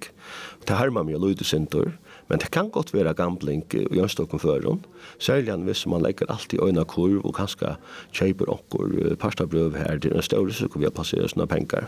Det 0.66 0.74
här 0.74 0.90
man 0.90 1.08
ju 1.08 1.28
lite 1.28 1.44
sentor 1.44 1.98
Men 2.28 2.42
det 2.42 2.50
kan 2.52 2.72
godt 2.74 2.94
være 2.94 3.14
gambling 3.14 3.64
i 3.74 3.86
Jønstokken 3.94 4.42
føren, 4.42 4.86
særlig 5.20 5.56
hvis 5.68 5.86
man 5.88 6.02
legger 6.02 6.32
alt 6.34 6.54
i 6.54 6.62
øyne 6.62 6.86
kurv 6.86 7.22
og 7.26 7.36
kanskje 7.38 7.76
kjøper 8.18 8.50
okkur 8.50 9.16
pastabrøv 9.22 9.78
her 9.78 10.00
til 10.02 10.16
en 10.16 10.26
større 10.26 10.50
risiko 10.50 10.80
vi 10.80 10.90
har 10.90 10.96
passeret 10.96 11.30
sånne 11.34 11.48
penger. 11.48 11.86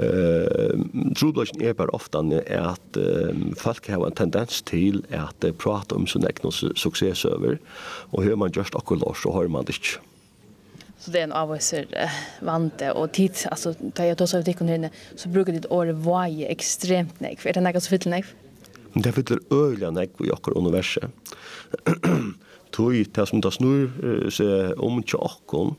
Uh, 0.00 0.78
Troblasjen 1.18 1.60
er 1.60 1.74
bare 1.76 1.92
ofte 1.92 2.18
at 2.48 2.96
uh, 2.96 3.42
folk 3.60 3.90
har 3.92 4.06
en 4.06 4.14
tendens 4.16 4.62
til 4.64 5.02
at 5.10 5.44
uh, 5.44 5.52
prate 5.52 5.92
om 5.92 6.06
sin 6.06 6.24
egen 6.24 6.54
suksessøver, 6.80 7.58
og 8.12 8.24
har 8.24 8.38
man 8.40 8.50
gjort 8.50 8.74
akkurat 8.74 9.02
lår, 9.04 9.18
så 9.20 9.34
har 9.36 9.52
man 9.52 9.68
det 9.68 9.76
ikke. 9.76 10.00
Så 10.98 11.10
det 11.10 11.18
är 11.18 11.24
en 11.24 11.32
avviser 11.32 11.86
uh, 11.92 12.46
vante 12.46 12.92
och 12.92 13.12
tid, 13.12 13.32
alltså 13.50 13.74
da 13.80 14.06
jag 14.06 14.18
tar 14.18 14.26
så 14.26 14.38
av 14.38 14.42
tikon 14.42 14.88
så 15.16 15.28
brukar 15.28 15.52
ditt 15.52 15.66
året 15.70 15.96
vei 15.96 16.46
extremt 16.48 17.20
nek. 17.20 17.46
Er 17.46 17.52
det 17.52 17.62
något 17.62 17.82
så 17.82 17.90
fyllt? 17.90 18.34
Men 18.94 19.04
det 19.04 19.14
fyller 19.16 19.40
øyelig 19.52 19.92
nek 19.96 20.20
i 20.24 20.32
okker 20.34 20.56
universet. 20.58 21.08
Tøy, 22.74 23.04
det 23.04 23.24
som 23.28 23.40
det 23.44 23.52
snur 23.52 23.90
seg 24.32 24.78
om 24.80 25.02
til 25.02 25.18
tjokken, 25.18 25.74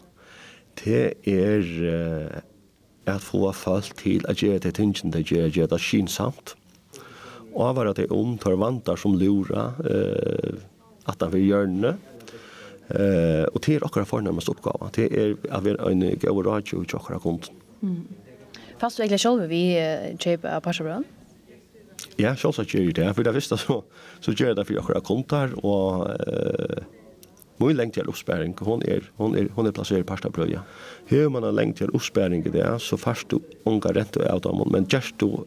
det 0.83 1.15
er 1.29 2.41
at 3.09 3.21
få 3.21 3.51
folk 3.51 3.95
til 3.99 4.25
at 4.29 4.39
gjøre 4.39 4.61
det 4.63 4.75
tingene 4.77 5.11
det 5.13 5.25
gjør, 5.27 5.49
gjøre 5.51 5.71
det 5.73 5.81
skinsamt. 5.81 6.55
Og 7.53 7.67
av 7.67 7.81
at 7.83 7.97
det 7.97 8.07
er 8.07 8.15
om 8.15 8.37
tar 8.41 8.55
vantar 8.57 8.97
som 8.97 9.17
lura 9.19 9.73
eh, 9.85 10.61
at 11.05 11.21
han 11.21 11.33
vil 11.33 11.47
gjøre 11.49 11.97
Eh, 12.93 13.45
og 13.47 13.61
det 13.65 13.75
er 13.75 13.85
akkurat 13.85 14.07
fornærmest 14.07 14.49
oppgave. 14.49 14.89
Det 14.95 15.05
er 15.11 15.35
at 15.55 15.63
vi 15.63 15.69
er 15.71 15.87
en 15.87 16.01
gøy 16.19 16.43
radio 16.45 16.83
til 16.83 16.97
akkurat 16.99 17.21
kunden. 17.21 17.55
Mm. 17.81 18.07
Fast 18.77 18.97
du 18.97 19.03
egentlig 19.03 19.19
selv 19.19 19.49
vi 19.49 19.63
kjøper 20.19 20.49
av 20.49 20.61
Parsabrøn? 20.61 21.05
Ja, 22.19 22.33
sjálvsagt 22.37 22.73
gjør 22.73 22.91
det. 22.95 23.07
For 23.15 23.25
det 23.25 23.35
visste 23.35 23.57
så, 23.59 23.81
så 24.23 24.33
gjør 24.33 24.53
jeg 24.53 24.59
det 24.59 24.67
for 24.67 24.81
akkurat 24.81 25.01
har 25.01 25.07
kontar, 25.07 25.55
og 25.63 26.07
uh, 26.09 26.83
min 27.61 27.77
lengt 27.77 27.95
til 27.97 28.09
oppsperring, 28.09 28.55
hun 28.65 28.81
er, 28.89 29.05
hun 29.17 29.37
er, 29.37 29.49
hun 29.55 29.69
er 29.69 29.75
plassert 29.75 30.03
i 30.03 30.07
parstabrøya. 30.07 30.63
Her 31.09 31.29
man 31.29 31.45
har 31.45 31.55
lengt 31.55 31.79
til 31.81 31.93
oppsperring 31.93 32.45
i 32.47 32.53
det, 32.53 32.65
så 32.81 32.97
først 32.97 33.29
du 33.31 33.39
unga 33.69 33.93
rent 33.95 34.17
og 34.17 34.27
av 34.29 34.43
dem, 34.45 34.63
men 34.73 34.89
gjerst 34.89 35.19
du 35.21 35.43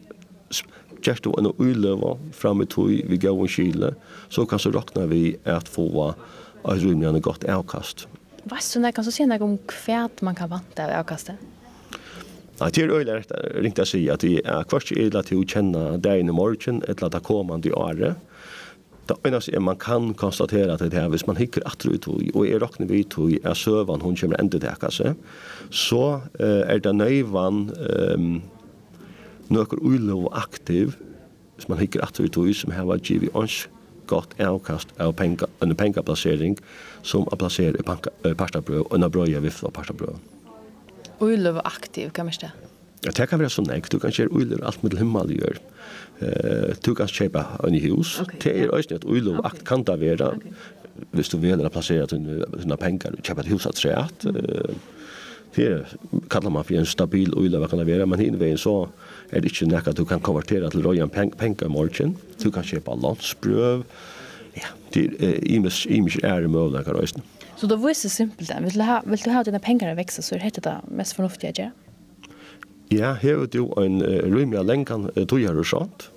gjerst 1.03 1.27
du 1.27 1.33
en 1.37 1.51
uiløva 1.59 2.15
fram 2.33 2.63
i 2.63 2.67
tog 2.69 2.89
vi 2.89 3.19
gav 3.21 3.37
en 3.37 3.51
kyle, 3.51 3.91
så 4.33 4.45
kan 4.49 4.61
så 4.61 4.71
råkna 4.73 5.05
vi 5.11 5.37
at 5.45 5.69
få 5.69 5.87
et 6.07 6.81
rymjande 6.83 7.21
godt 7.23 7.45
avkast. 7.51 8.07
Hva 8.47 8.57
er 8.57 8.63
sånn, 8.63 8.87
kan 8.95 9.05
så 9.05 9.13
si 9.13 9.27
noe 9.27 9.43
om 9.43 9.57
hvert 9.67 10.23
man 10.25 10.37
kan 10.37 10.49
vante 10.51 10.83
av 10.83 10.95
avkastet? 11.01 11.56
Nei, 12.57 12.71
det 12.73 12.83
er 12.83 12.89
øyla 12.89 13.19
rett 13.19 13.31
ringt 13.61 13.77
å 13.77 13.85
si 13.85 13.99
at 14.09 14.23
vi 14.25 14.39
er 14.41 14.63
kvart 14.65 14.89
i 14.89 15.03
øyla 15.03 15.21
til 15.25 15.43
å 15.43 15.45
kjenne 15.45 15.81
dagen 16.01 16.31
i 16.31 16.33
morgen, 16.33 16.79
et 16.87 16.95
eller 16.95 17.11
annet 17.11 17.25
kommande 17.27 17.73
året. 17.77 18.17
Det 19.07 19.15
eneste 19.29 19.53
er 19.55 19.61
man 19.63 19.77
kan 19.79 20.09
konstatera 20.17 20.73
at 20.73 20.81
det 20.81 20.97
er 20.97 21.11
hvis 21.13 21.27
man 21.27 21.37
hikker 21.37 21.63
atru 21.69 21.93
ut 21.93 22.07
og 22.09 22.41
er 22.43 22.57
råkne 22.59 22.89
vi 22.89 23.03
ut 23.05 23.15
er 23.37 23.53
søvan 23.55 24.01
hun 24.01 24.17
kommer 24.17 24.41
enda 24.41 24.59
til 24.59 24.91
seg, 24.91 25.15
så 25.69 26.21
er 26.39 26.81
det 26.81 26.95
nøyvan 26.95 27.67
um, 28.17 28.41
nøkker 29.53 29.79
ulo 29.79 30.25
og 30.25 30.33
aktiv 30.41 30.97
hvis 31.55 31.69
man 31.69 31.79
hikker 31.79 32.03
atru 32.03 32.25
ut 32.25 32.39
og 32.41 32.55
som 32.57 32.73
heva 32.73 32.97
givi 32.97 33.29
ons 33.33 33.67
gott 34.07 34.33
avkast 34.41 34.91
av 34.99 35.13
penga, 35.13 35.47
en 35.61 35.75
pengaplacering 35.75 36.57
som 37.03 37.29
er 37.31 37.37
plassere 37.37 37.77
i 37.77 38.33
parstabrød 38.33 38.87
og 38.87 38.97
en 38.97 39.07
brøy 39.11 39.37
av 39.37 39.45
vifta 39.45 39.71
parstabrød 39.71 40.36
uilöv 41.19 41.61
aktiv, 41.63 42.11
kan 42.11 42.25
man 42.25 42.33
säga? 42.33 42.51
Ja, 43.05 43.11
det 43.13 43.27
kan 43.29 43.39
være 43.39 43.53
sånn 43.53 43.69
ek. 43.71 43.91
Du 43.93 43.99
kan 44.01 44.13
kjøre 44.13 44.33
uilur 44.33 44.63
alt 44.65 44.81
med 44.83 44.97
himmel 44.97 45.31
gjør. 45.35 45.61
Uh, 46.17 46.73
du 46.81 46.91
kan 46.97 47.09
kjøpe 47.09 47.43
en 47.63 47.77
hus. 47.85 48.17
Okay, 48.23 48.39
det 48.41 48.53
er 48.65 48.73
også 48.73 48.97
et 48.97 49.05
uilur 49.05 49.43
akt 49.45 49.63
kan 49.67 49.85
det 49.87 49.99
være. 50.01 50.31
Okay. 50.33 50.53
Hvis 51.13 51.29
du 51.29 51.37
vil 51.37 51.61
plassere 51.69 52.07
dine 52.09 52.77
penger, 52.81 53.19
kjøpe 53.21 53.45
et 53.45 53.51
hus 53.53 53.67
av 53.69 53.77
treet. 53.77 54.25
Uh, 54.25 54.73
det 55.57 55.69
kallar 56.29 56.53
man 56.53 56.65
for 56.65 56.77
en 56.77 56.89
stabil 56.89 57.31
uilur 57.37 57.65
kan 57.69 57.79
det 57.81 57.87
være, 57.87 58.05
men 58.09 58.19
henne 58.21 58.41
veien 58.41 58.59
så 58.61 58.89
er 59.31 59.41
det 59.41 59.53
ikke 59.53 59.69
nekka 59.69 59.93
du 59.95 60.03
kan 60.05 60.21
konvertere 60.21 60.69
til 60.73 60.85
rojan 60.85 61.09
penger 61.13 61.65
i 61.65 61.71
morgen. 61.71 62.17
Du 62.41 62.49
kan 62.53 62.65
kjøpe 62.65 62.97
landsbrøv. 62.97 63.85
Ja, 64.57 64.73
det 64.93 65.09
er 65.21 65.39
imis 65.45 65.85
imisk 65.85 66.25
ære 66.25 66.49
mulig, 66.49 66.83
kan 66.85 66.97
det 66.97 67.23
Så 67.57 67.67
då 67.67 67.75
var 67.75 67.89
det 67.89 67.95
simpelt. 67.95 68.51
Vill 68.61 68.73
du 68.73 68.81
ha 68.81 69.01
vill 69.05 69.19
du 69.19 69.31
ha 69.31 69.43
dina 69.43 69.59
pengar 69.59 69.91
att 69.91 69.97
växa 69.97 70.21
så 70.21 70.35
är 70.35 70.39
det 70.39 70.63
det 70.63 70.81
mest 70.87 71.13
förnuftiga 71.13 71.49
att 71.49 71.57
göra. 71.57 71.71
Ja, 72.89 73.13
här 73.13 73.47
du 73.51 73.83
en 73.85 74.01
uh, 74.01 74.35
rymliga 74.35 74.61
länkan 74.61 75.11
tog 75.27 75.39
jag 75.39 75.65
sånt. 75.65 76.11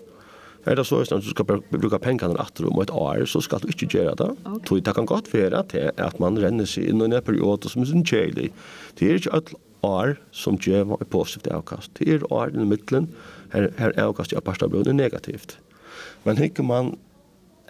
Er 0.66 0.76
det 0.76 0.84
så 0.84 1.00
at 1.00 1.22
du 1.24 1.30
skal 1.30 1.62
bruka 1.72 1.98
pengene 1.98 2.36
etter 2.42 2.66
om 2.68 2.80
et 2.82 2.90
år, 2.92 3.24
så 3.24 3.40
skal 3.40 3.62
du 3.62 3.70
ikke 3.72 3.88
gjøre 3.94 4.12
det. 4.20 4.28
Okay. 4.44 4.80
Det 4.84 4.94
kan 4.94 5.06
godt 5.08 5.32
være 5.32 5.62
til 5.72 5.90
at 5.96 6.20
man 6.20 6.36
renner 6.36 6.68
seg 6.68 6.90
inn 6.90 7.00
i 7.00 7.08
en 7.08 7.22
periode 7.24 7.70
som 7.72 7.82
er 7.82 7.88
sin 7.88 8.04
kjelig. 8.04 8.50
Det 8.98 9.08
er 9.08 9.16
ikke 9.16 9.32
alle 9.38 9.60
år 9.82 10.14
som 10.36 10.58
gjør 10.60 10.98
et 11.00 11.08
positivt 11.08 11.48
avkast. 11.48 11.94
Det 11.96 12.12
er 12.12 12.28
år 12.28 12.52
i 12.52 12.66
middelen 12.68 13.08
her, 13.54 13.70
her 13.78 13.96
avkast 13.96 14.34
i 14.34 14.36
apartabrunnen 14.36 14.92
er 14.92 15.08
negativt. 15.08 15.56
Men 16.24 16.36
hikker 16.36 16.66
man 16.66 16.98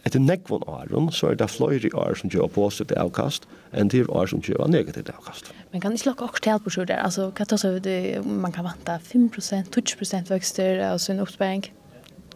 etter 0.08 0.22
nekvån 0.22 0.64
åren, 0.66 1.10
så 1.12 1.30
er 1.30 1.34
det 1.40 1.50
flere 1.50 1.90
år 1.94 2.16
som 2.16 2.30
gjør 2.32 2.48
positivt 2.54 2.96
avkast, 2.98 3.46
enn 3.76 3.90
til 3.92 4.08
år 4.08 4.30
som 4.32 4.40
gjør 4.44 4.70
negativt 4.70 5.12
avkast. 5.12 5.52
Men 5.72 5.82
kan 5.84 5.92
ikke 5.92 6.10
lukke 6.10 6.28
også 6.28 6.44
til 6.46 6.62
på 6.64 6.86
der? 6.88 7.02
Altså, 7.04 7.28
hva 7.30 7.44
tar 7.44 7.60
så 7.60 7.74
det, 7.78 8.24
man 8.24 8.52
kan 8.52 8.64
vanta 8.64 8.98
5%, 8.98 9.70
20% 9.76 10.32
vøkster 10.32 10.80
av 10.90 10.98
sin 10.98 11.20
oppsparing? 11.20 11.66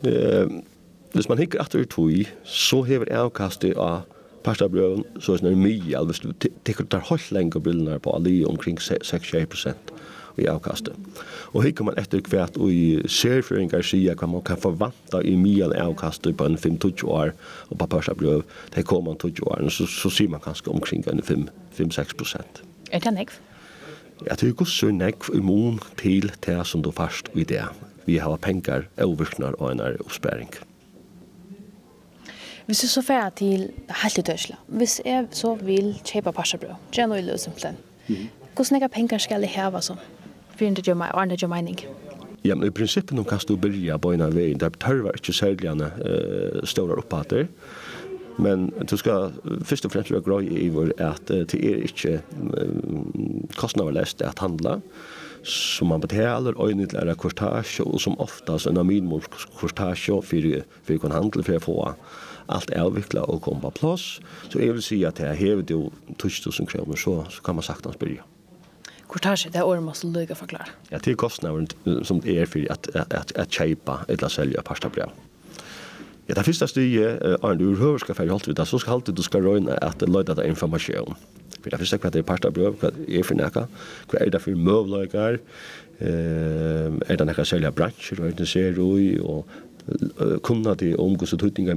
Eh, 0.04 0.60
hvis 1.14 1.28
man 1.28 1.38
hikker 1.38 1.62
etter 1.62 1.84
tog, 1.88 2.26
så 2.44 2.82
hever 2.82 3.12
avkastet 3.14 3.78
av 3.78 4.04
parstabrøven, 4.44 5.04
så 5.20 5.38
er 5.38 5.46
det 5.46 5.56
mye, 5.56 6.04
hvis 6.04 6.20
du 6.20 6.32
tikkert 6.66 6.90
tar 6.92 7.06
høyt 7.08 7.30
lenge 7.32 7.60
brillene 7.60 7.98
på 7.98 8.12
alle 8.12 8.42
omkring 8.46 8.76
6-7% 8.80 9.93
i 10.40 10.48
avkastet. 10.50 10.96
Og 11.52 11.64
hikker 11.66 11.86
man 11.86 11.98
etter 12.00 12.22
hvert 12.30 12.58
og 12.58 12.72
i 12.72 13.00
serføringar 13.10 13.84
sier 13.86 14.18
hva 14.18 14.28
man 14.30 14.44
kan 14.46 14.60
forvanta 14.60 15.22
i 15.22 15.36
mye 15.38 15.70
avkastet 15.80 16.36
på 16.38 16.48
en 16.48 16.58
5-20 16.58 17.06
år, 17.06 17.34
og 17.70 17.78
på 17.78 17.90
børsabrøv, 17.96 18.44
det 18.74 18.86
kommer 18.88 19.12
man 19.12 19.20
20 19.22 19.48
år, 19.52 19.68
så, 19.70 19.86
så 19.86 20.10
sier 20.10 20.32
man 20.32 20.42
kanskje 20.44 20.72
omkring 20.74 21.06
en 21.10 21.22
5-6 21.22 22.16
prosent. 22.18 22.62
Er 22.90 23.02
det 23.04 23.14
nekv? 23.14 23.40
Ja, 24.24 24.34
det 24.34 24.46
er 24.46 24.52
jo 24.54 24.64
så 24.64 24.92
nekv 24.94 25.32
immun 25.34 25.80
til 25.98 26.30
det 26.46 26.60
som 26.66 26.82
du 26.82 26.92
først 26.94 27.28
i 27.34 27.44
det. 27.44 27.64
Vi 28.06 28.20
har 28.20 28.36
penger, 28.36 28.86
overvirkner 29.00 29.56
og 29.58 29.72
en 29.72 29.80
oppsperring. 29.80 30.52
Hvis 32.66 32.80
du 32.80 32.88
så 32.88 33.02
færre 33.02 33.30
til 33.36 33.68
helt 34.02 34.18
i 34.18 34.22
dørsla, 34.22 34.56
hvis 34.66 35.00
jeg 35.04 35.26
så 35.30 35.54
vil 35.54 35.94
kjøpe 36.04 36.32
parsabrød, 36.32 36.78
gjør 36.92 37.10
noe 37.10 37.20
i 37.20 37.26
løsemplen, 37.26 37.76
hvordan 38.54 38.82
er 38.82 38.88
penger 38.88 39.20
skal 39.20 39.44
jeg 39.44 39.52
heve 39.56 39.82
sånn? 39.84 40.00
för 40.56 40.64
inte 40.64 40.82
göra 40.90 41.10
och 41.10 41.22
inte 41.22 41.34
göra 41.34 41.54
mening. 41.54 41.86
Ja, 42.42 42.54
men 42.54 42.68
i 42.68 42.70
principen 42.70 43.16
de 43.16 43.24
kan 43.24 43.38
du 43.46 43.56
börja 43.56 43.98
på 43.98 44.14
ena 44.14 44.30
vägen. 44.30 44.58
Det 44.58 44.78
behöver 44.78 45.12
inte 45.12 45.32
säljarna 45.32 45.84
eh, 45.84 46.64
stora 46.64 46.94
upphatter. 46.94 47.48
Men 48.36 48.72
du 48.88 48.96
ska 48.96 49.30
först 49.64 49.84
och 49.84 49.92
främst 49.92 50.10
være 50.10 50.20
grøy 50.20 50.48
i 50.66 50.68
vår 50.68 50.92
att 50.98 51.26
det 51.26 51.54
är 51.54 51.76
inte 51.82 52.20
kostnaderlöst 53.54 54.22
att 54.22 54.38
handla 54.38 54.80
som 55.44 55.88
man 55.88 56.00
betaler, 56.00 56.58
och 56.58 56.70
inte 56.70 56.96
lära 56.96 57.14
kortasje, 57.14 57.84
och 57.84 58.00
som 58.00 58.18
oftast 58.18 58.66
en 58.66 58.78
aminmolkortage 58.78 60.06
för, 60.24 60.62
för 60.84 60.98
kon 60.98 61.10
handel 61.10 61.42
för 61.42 61.56
å 61.56 61.60
få 61.60 61.94
allt 62.46 62.70
avvikla 62.70 63.22
och 63.22 63.42
komma 63.42 63.60
på 63.60 63.70
plass. 63.70 64.20
Så 64.48 64.58
jag 64.58 64.72
vill 64.72 64.82
säga 64.82 65.08
att 65.08 65.16
det 65.16 65.26
här 65.26 65.34
hävde 65.34 65.90
2000 66.16 66.66
kroner, 66.66 66.96
så, 66.96 67.24
så 67.30 67.42
kan 67.42 67.54
man 67.54 67.62
sakta 67.62 67.92
börja 67.98 68.24
kortasje, 69.14 69.50
det 69.52 69.60
er 69.62 69.76
är 69.76 69.80
måste 69.80 70.06
lyga 70.06 70.34
forklare. 70.34 70.66
Ja, 70.90 70.98
till 70.98 71.16
kostnaden 71.16 71.68
som 72.02 72.20
det 72.20 72.38
er 72.40 72.46
for 72.46 72.66
at, 72.70 72.88
at, 72.94 73.12
at 73.12 73.32
att 73.36 73.50
köpa 73.50 74.04
eller 74.08 74.28
sälja 74.28 74.62
pasta 74.62 74.88
brev. 74.88 75.10
Ja, 76.28 76.34
det 76.34 76.44
första 76.44 76.66
steget 76.66 77.22
Arne, 77.42 77.58
du 77.58 77.76
hører 77.76 77.98
skal 77.98 78.14
för 78.14 78.28
holdt 78.28 78.56
det 78.56 78.66
så 78.66 78.78
skal 78.78 78.92
alltid 78.92 79.14
du 79.14 79.22
ska 79.22 79.38
röna 79.38 79.72
att 79.72 79.98
det 79.98 80.06
löda 80.06 80.34
där 80.34 80.44
information. 80.44 81.14
För 81.62 81.70
det 81.70 81.98
hva 81.98 82.10
det 82.10 82.18
er 82.18 82.22
pastabrev, 82.22 82.74
hva 82.80 82.90
er 83.08 83.22
for 83.22 83.34
näka, 83.34 83.66
hva 84.10 84.20
er 84.20 84.30
det 84.30 84.40
for 84.42 84.50
möjligheter? 84.54 85.38
Ehm 86.00 87.02
är 87.08 87.16
det 87.16 87.24
några 87.24 87.70
bransjer, 87.70 88.18
hva 88.18 88.26
er 88.26 88.32
det 88.36 88.46
ser 88.46 88.78
ui, 88.78 89.18
och 89.18 89.46
kunna 90.42 90.74
det 90.74 90.96
omgås 90.96 91.32
och 91.32 91.40
tuttingar 91.40 91.74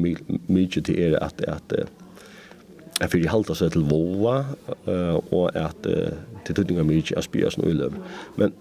mycket 0.47 0.85
til 0.85 0.99
er 0.99 1.19
at, 1.19 1.41
at, 1.41 1.73
att 1.73 1.89
Jeg 2.97 3.11
fyrir 3.13 3.29
halda 3.29 3.53
seg 3.57 3.75
til 3.75 3.83
våa 3.85 4.39
uh, 4.87 5.17
og 5.35 5.51
at 5.53 5.85
uh, 5.85 6.15
til 6.47 6.57
tøtninga 6.57 6.85
mykje 6.87 7.17
er 7.17 7.25
spyrir 7.25 7.53
som 7.53 7.67
uiløv. 7.67 7.93
Men 8.41 8.55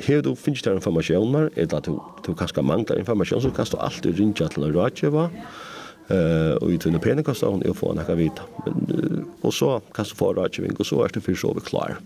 her 0.00 0.22
du 0.24 0.34
finnst 0.36 0.64
der 0.64 0.76
informasjoner, 0.76 1.50
eller 1.56 1.76
at 1.76 1.88
du, 1.88 1.98
du 2.24 2.32
kanskje 2.36 2.64
manglar 2.64 3.00
informasjon, 3.00 3.42
så 3.44 3.52
kanst 3.52 3.76
du 3.76 3.80
alltid 3.80 4.16
rinja 4.16 4.48
til 4.52 4.64
en 4.64 4.72
rådgjeva, 4.76 5.26
uh, 5.28 6.54
og 6.62 6.72
i 6.72 6.80
tunne 6.80 7.00
penekastan 7.02 7.60
og 7.60 7.76
få 7.76 7.92
nekka 7.96 8.16
vita. 8.16 8.46
Men, 8.64 8.78
uh, 8.92 9.26
og 9.44 9.52
så 9.52 9.74
kanst 9.96 10.16
du 10.16 10.20
få 10.22 10.32
rådgjeving, 10.38 10.78
og 10.80 10.88
så 10.88 11.02
er 11.04 11.12
du 11.12 11.20
fyrir 11.20 11.40
så 11.42 11.52
vi 11.58 11.64
klar. 11.66 11.98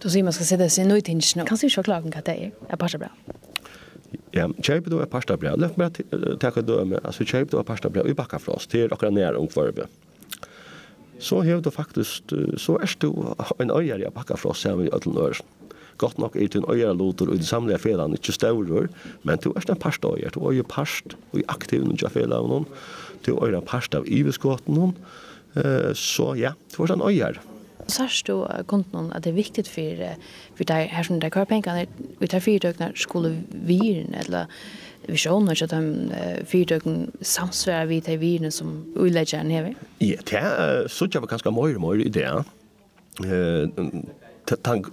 Du 0.00 0.08
sier 0.12 0.24
man 0.24 0.32
skal 0.36 0.48
sitte 0.48 0.70
sin 0.72 0.88
nøy 0.88 1.02
nå. 1.04 1.44
Kan 1.44 1.60
du 1.60 1.68
ikke 1.68 1.84
klare 1.84 2.08
hva 2.08 2.24
det 2.24 2.38
er? 2.48 2.56
Er 2.68 2.80
bare 2.80 3.00
bra. 3.00 3.12
Ja, 4.32 4.48
kjøp 4.48 4.88
du 4.92 4.98
er 5.00 5.08
pasta 5.10 5.36
bra. 5.36 5.52
Løp 5.56 5.76
til 5.96 6.26
å 6.32 6.36
ta 6.40 6.52
døme. 6.60 7.00
Altså, 7.02 7.24
kjøp 7.24 7.52
du 7.52 7.60
er 7.60 7.64
pasta 7.64 7.92
bra. 7.92 8.04
Vi 8.04 8.16
bakker 8.16 8.40
fra 8.40 8.56
oss 8.56 8.68
til 8.68 8.92
akkurat 8.92 9.12
nær 9.12 9.40
ungvarbe. 9.40 9.88
Mm 9.88 10.05
så 11.18 11.42
har 11.42 11.60
du 11.60 11.70
faktisk, 11.70 12.32
så 12.56 12.76
er 12.80 12.94
du 13.00 13.10
en 13.60 13.70
øyere 13.70 14.00
jeg 14.00 14.12
pakker 14.14 14.36
fra 14.36 14.50
oss 14.50 14.64
her 14.64 14.76
med 14.76 14.92
ødelen 14.92 15.18
ørsen. 15.18 15.46
Godt 15.96 16.18
nok 16.18 16.36
er 16.36 16.48
du 16.52 16.58
en 16.60 16.68
øyere 16.68 16.96
loter, 16.96 17.28
og 17.28 17.34
i 17.34 17.40
det 17.40 17.48
samlede 17.48 17.78
felaen 17.80 18.12
ikke 18.12 18.32
større, 18.32 18.88
men 19.24 19.38
du 19.40 19.50
er 19.56 19.70
en 19.70 19.80
parst 19.80 20.04
øyere. 20.04 20.30
du 20.34 20.46
er 20.46 20.52
jo 20.52 20.64
parst, 20.68 21.16
og 21.32 21.40
i 21.40 21.44
aktiv 21.48 21.84
nødja 21.84 22.08
av 22.36 22.48
noen, 22.48 22.66
du 23.26 23.36
er 23.36 23.56
en 23.56 23.64
parst 23.64 23.94
av 23.94 24.04
iveskåten 24.06 24.74
noen, 24.74 24.96
så 25.94 26.34
ja, 26.36 26.52
du 26.76 26.82
er 26.82 26.92
en 26.92 27.02
øyere. 27.02 27.40
Så 27.88 28.02
har 28.02 28.22
du 28.26 28.64
konten 28.66 29.12
at 29.14 29.24
det 29.24 29.30
er 29.30 29.36
viktig 29.36 29.64
for, 29.66 30.02
for 30.56 30.64
deg 30.64 30.90
her 30.90 31.06
som 31.06 31.20
deg 31.20 31.32
kvar 31.32 31.46
pengene, 31.46 31.86
vi 32.18 32.26
tar 32.26 32.42
fyrtøkene, 32.42 32.92
skulle 32.98 33.36
viren, 33.52 34.14
eller 34.14 34.50
visioner 35.06 35.62
att 35.62 35.70
de 35.70 36.10
fyrtöken 36.46 37.10
samsvärar 37.20 37.86
vi 37.86 38.00
de 38.00 38.16
vinen 38.16 38.52
som 38.52 38.94
uläggaren 38.96 39.50
hever? 39.50 39.74
Ja, 39.98 40.16
det 40.30 40.36
är 40.36 40.88
så 40.88 41.08
jag 41.12 41.20
var 41.20 41.28
ganska 41.28 41.50
mer 41.50 41.74
och 41.74 41.80
mer 41.80 42.06
i 42.06 42.08
det. 42.08 42.44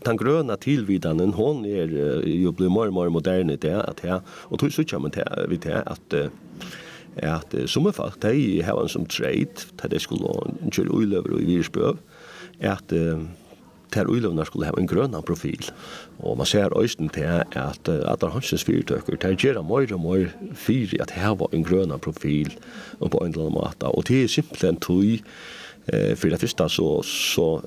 Den 0.03 0.17
gröna 0.17 0.58
tillvidanen, 0.58 1.34
hon 1.34 1.65
är 1.65 1.86
ju 2.27 2.51
blir 2.51 2.70
mer 2.70 2.88
och 2.88 2.93
mer 2.93 3.10
modern 3.10 3.50
i 3.50 3.55
det. 3.55 3.84
Att 3.84 4.03
jag, 4.03 4.22
och 4.27 4.60
tror 4.60 4.70
så 4.70 4.84
kommer 4.84 5.10
det 5.10 5.46
vid 5.50 5.60
det 5.60 5.82
att 5.82 6.13
att 7.24 7.55
som 7.65 7.86
är 7.86 7.91
fakt, 7.91 8.22
det 8.22 8.27
är 8.27 8.34
ju 8.34 8.62
här 8.62 8.88
som 8.88 9.05
trade, 9.05 9.48
där 9.82 9.89
det 9.89 10.00
skulle 10.00 10.27
köra 10.72 10.88
uilöver 11.00 11.32
och 11.32 11.41
i 11.41 11.46
virusböv 11.46 11.98
ter 13.93 14.09
ulovnar 14.09 14.50
skulle 14.50 14.69
ha 14.69 14.77
en 14.77 14.88
gröna 14.88 15.21
profil. 15.21 15.71
Och 16.17 16.38
man 16.38 16.45
ser 16.45 16.77
östen 16.77 17.09
at 17.15 17.55
att 17.55 17.89
att 17.89 18.23
hans 18.33 18.63
fyrtöker 18.63 19.15
tar 19.15 19.35
gera 19.38 19.62
mer 19.62 19.93
og 19.93 20.00
mer 20.00 20.29
fyr 20.55 21.01
att 21.01 21.12
ha 21.12 21.47
en 21.51 21.63
gröna 21.63 21.97
profil 21.97 22.53
på 23.00 23.23
en 23.23 23.33
eller 23.33 23.41
annen 23.41 23.53
måte. 23.53 23.85
Og 23.85 24.03
det 24.07 24.23
är 24.23 24.27
simpelthen 24.27 24.75
tog 24.75 25.21
eh, 25.85 26.15
för 26.15 26.29
det 26.29 26.38
första 26.38 26.69
så, 26.69 27.03
så 27.03 27.62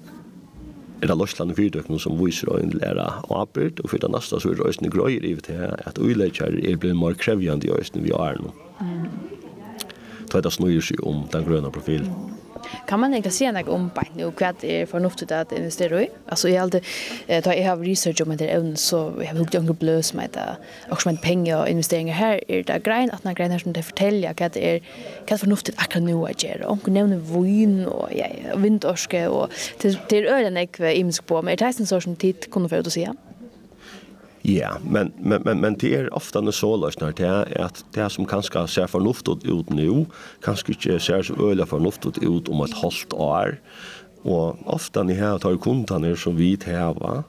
er 1.03 1.07
det 1.07 1.17
Lorsland 1.17 1.53
og 1.91 2.01
som 2.01 2.17
viser 2.19 2.49
å 2.49 2.59
innlære 2.59 3.05
arbeid, 3.31 3.81
og 3.85 3.91
for 3.91 3.99
det 3.99 4.11
neste 4.11 4.41
så 4.41 4.51
er 4.51 4.55
det 4.55 4.67
Øystein 4.67 4.91
Grøyer 4.91 5.25
i 5.25 5.35
til 5.35 5.75
at 5.87 5.99
uleikere 5.99 6.63
er 6.65 6.77
blitt 6.77 6.97
mer 6.97 7.15
krevjende 7.15 7.67
i 7.67 7.71
øysten 7.71 8.05
vi 8.05 8.15
har 8.15 8.41
nå. 8.41 8.53
Mm. 8.81 9.09
Da 10.33 10.39
er 10.39 10.43
det 10.43 10.53
snøyer 10.53 10.81
seg 10.81 11.05
om 11.07 11.27
den 11.33 11.45
grønne 11.45 11.71
profilen. 11.71 12.09
Mm. 12.09 12.36
Kan 12.89 13.03
man 13.03 13.15
egentlig 13.15 13.35
se 13.37 13.51
noe 13.53 13.75
om 13.75 13.89
bein 13.95 14.23
og 14.27 14.37
hva 14.41 14.53
det 14.61 14.73
er 14.83 14.91
fornuftig 14.91 15.29
at 15.35 15.53
investere 15.57 16.05
i? 16.05 16.09
Altså, 16.29 16.49
jeg 16.49 16.63
alltid, 16.63 16.81
da 17.45 17.55
jeg 17.55 17.67
har 17.69 17.83
research 17.83 18.23
om 18.25 18.33
etter 18.35 18.51
evnen, 18.53 18.77
så 18.81 19.03
jeg 19.21 19.31
har 19.31 19.39
hukket 19.41 19.61
unge 19.61 19.77
bløs 19.81 20.13
med 20.15 20.35
det, 20.37 20.47
og 20.91 21.03
som 21.03 21.13
en 21.13 21.21
penger 21.23 21.57
og 21.57 21.71
investeringer 21.71 22.15
her, 22.15 22.41
er 22.49 22.67
det 22.69 22.81
grein, 22.87 23.13
at 23.13 23.25
den 23.25 23.35
grein 23.35 23.55
her 23.55 23.63
som 23.63 23.75
det 23.77 23.85
forteller 23.85 24.37
hva 24.37 24.51
det 24.55 24.65
er, 24.65 24.81
hva 25.21 25.29
det 25.29 25.39
er 25.39 25.45
fornuftig 25.45 25.77
akkurat 25.77 26.07
nå 26.07 26.17
å 26.23 26.33
gjøre. 26.33 26.67
Om 26.71 26.83
du 26.85 26.91
nevner 26.95 27.23
vun 27.33 27.79
og 27.91 28.11
ja, 28.17 28.31
vindorske, 28.57 29.27
og 29.29 29.55
til, 29.83 29.99
til 30.11 30.29
øyne 30.31 30.55
jeg 30.63 30.73
ikke 30.73 30.95
imensk 30.95 31.27
på, 31.27 31.43
men 31.43 31.55
er 31.55 31.63
det 31.63 31.75
en 31.81 31.93
sånn 31.93 32.21
tid 32.21 32.51
kunne 32.51 32.71
få 32.73 32.83
ut 32.83 32.93
å 32.93 32.95
si, 32.95 33.07
ja? 33.07 33.15
Ja, 34.49 34.79
men 34.91 35.13
men 35.19 35.43
men 35.43 35.61
men 35.61 35.75
det 35.75 35.95
är 35.95 36.15
ofta 36.15 36.41
när 36.41 36.51
så 36.51 36.77
löst 36.77 37.01
när 37.01 37.13
det 37.13 37.27
är 37.27 37.61
att 37.61 37.85
det 37.91 38.11
som 38.11 38.27
kanske 38.27 38.67
ser 38.69 38.87
förnuftigt 38.87 39.45
ut 39.45 39.71
nu, 39.71 40.07
kanske 40.43 40.73
inte 40.73 41.01
ser 41.01 41.23
så 41.23 41.51
öle 41.51 41.67
förnuftigt 41.67 42.19
ut 42.19 42.49
om 42.49 42.61
ett 42.61 42.75
halvt 42.75 43.13
år. 43.13 43.61
Och 44.23 44.75
ofta 44.75 45.03
ni 45.03 45.15
här 45.15 45.39
tar 45.39 45.57
kundan 45.57 46.05
er 46.05 46.15
som 46.15 46.37
vi 46.37 46.57
täva. 46.57 47.25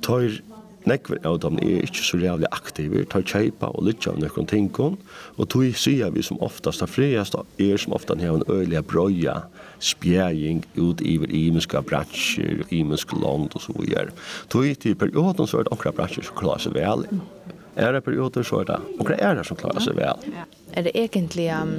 Tar 0.00 0.40
nekver 0.86 1.20
av 1.26 1.40
dem 1.42 1.58
er 1.62 1.84
ikke 1.84 2.04
så 2.06 2.20
jævlig 2.20 2.48
aktive, 2.54 3.04
tar 3.10 3.24
kjeipa 3.26 3.70
og 3.74 3.86
lytja 3.88 4.12
av 4.12 4.20
nøkron 4.22 4.48
tingkon, 4.50 4.98
og 5.36 5.48
tog 5.52 5.76
sier 5.78 6.12
vi 6.14 6.24
som 6.24 6.40
oftast, 6.44 6.84
er 6.84 6.90
friast 6.90 7.36
er 7.36 7.80
som 7.80 7.94
ofta 7.96 8.16
har 8.20 8.38
en 8.38 8.46
øyelig 8.48 8.84
brøya 8.86 9.40
spjæring 9.82 10.64
ut 10.76 11.00
iver 11.04 11.30
imenska 11.30 11.82
bransjer, 11.82 12.64
imenska 12.70 13.16
land 13.16 13.54
og 13.54 13.60
så 13.60 13.74
videre. 13.76 14.14
Tog 14.48 14.78
til 14.80 14.94
perioden 14.94 15.46
så 15.46 15.60
er 15.60 15.66
det 15.66 15.74
okra 15.74 15.92
bransjer 15.92 16.24
som 16.26 16.38
klarer 16.38 16.64
seg 16.64 16.76
vel. 16.78 17.06
Er 17.76 17.92
det 17.92 18.04
perioder 18.06 18.46
så 18.46 18.62
er 18.62 18.70
det 18.70 18.80
okra 19.02 19.18
er 19.20 19.36
det 19.36 19.46
som 19.46 19.58
klarer 19.60 19.84
seg 19.84 19.98
vel. 19.98 20.32
Er 20.72 20.86
det 20.86 20.94
egentlig 20.96 21.50
um, 21.52 21.74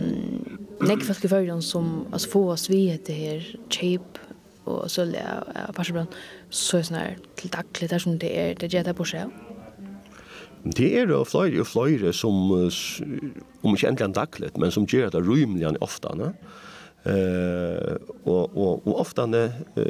nekver 0.83 1.13
folk 1.13 1.25
i 1.25 1.61
som 1.61 2.05
altså, 2.11 2.29
får 2.29 2.51
oss 2.53 2.69
vi 2.69 2.89
etter 2.93 3.13
her 3.13 3.47
kjeip 3.69 4.21
og 4.67 4.91
sølge 4.91 5.23
av 5.23 5.73
Parsebrann, 5.77 6.09
så 6.49 6.77
er 6.77 6.83
det 6.83 6.89
sånn 6.89 6.99
her 6.99 7.19
til 7.39 7.53
daglig 7.53 7.87
det 7.87 7.97
er 7.97 8.03
som 8.03 8.17
det 8.21 8.31
er, 8.33 8.55
det 8.59 8.71
gjør 8.73 8.89
det 8.89 8.97
på 8.97 9.07
seg. 9.07 9.35
Det 10.75 10.87
er 10.99 11.11
jo 11.11 11.23
flere 11.27 11.61
og 11.61 11.69
flere 11.69 12.13
som, 12.15 12.51
om 13.63 13.75
ikke 13.75 13.91
endelig 13.91 14.15
daglig, 14.15 14.49
men 14.59 14.73
som 14.73 14.87
gjør 14.89 15.13
det 15.13 15.23
rymelig 15.23 15.77
ofte. 15.81 16.11
Ne? 16.17 16.31
Uh, 17.07 17.95
og, 18.25 18.57
og, 18.57 18.87
og 18.87 18.99
ofte 18.99 19.23
uh, 19.23 19.83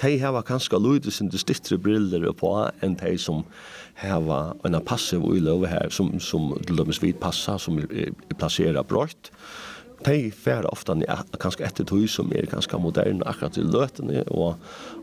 de 0.00 0.14
har 0.18 0.42
kanskje 0.48 0.80
lydet 0.80 1.12
sin 1.12 1.28
distiktre 1.30 1.78
briller 1.78 2.24
på 2.32 2.50
enn 2.82 2.96
de 2.98 3.12
som 3.20 3.44
har 4.00 4.24
en 4.64 4.78
passiv 4.82 5.22
uilov 5.22 5.66
her, 5.68 5.90
som, 5.92 6.16
som 6.18 6.54
til 6.66 6.80
dømes 6.80 7.02
vidt 7.02 7.20
passa, 7.20 7.58
som 7.60 7.78
er, 7.78 8.08
er 8.08 8.38
plasseret 8.40 8.88
brått. 8.88 9.30
Uh, 9.30 9.70
de 10.06 10.30
fer 10.32 10.66
ofta 10.70 10.96
ni 10.96 11.06
kanskje 11.40 11.66
etter 11.66 11.86
tog 11.88 12.06
som 12.08 12.32
er 12.32 12.48
kanskje 12.50 12.80
moderne 12.80 13.26
akkurat 13.28 13.58
i 13.60 13.64
løtene, 13.66 14.24
og, 14.30 14.56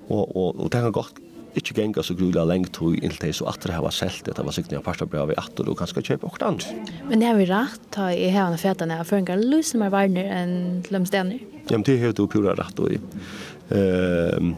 og, 0.09 0.23
og, 0.35 0.59
og 0.59 0.69
det 0.73 0.83
kan 0.85 0.95
godt 0.95 1.23
ikke 1.57 1.73
genga 1.79 2.03
så 2.05 2.13
grula 2.17 2.43
lengt 2.45 2.73
tog 2.77 2.97
inntil 2.99 3.27
de 3.27 3.33
så 3.33 3.47
at 3.49 3.65
det 3.65 3.77
var 3.81 3.93
selt 3.95 4.27
det 4.27 4.45
var 4.45 4.53
sikkert 4.53 4.75
nye 4.75 4.85
parstabrev 4.85 5.33
i 5.33 5.37
atter 5.41 5.69
og 5.69 5.79
kanskje 5.79 6.03
kjøpe 6.11 6.29
okkur 6.29 6.47
annet. 6.49 6.91
Men 7.09 7.23
det 7.23 7.29
er 7.29 7.37
vi 7.39 7.47
rett, 7.49 7.85
ta 7.93 8.09
i 8.13 8.29
hevende 8.29 8.61
fetene 8.61 8.99
og 9.01 9.09
føringar 9.09 9.41
lusen 9.41 9.81
mer 9.81 9.93
varner 9.93 10.29
enn 10.37 10.57
lømstener. 10.93 11.41
Ja, 11.67 11.77
men 11.77 11.85
det 11.87 11.99
har 12.03 12.13
du 12.17 12.25
pura 12.29 12.55
rett 12.57 12.81
og 12.83 12.93
i. 12.93 13.01
Uh, 13.73 14.53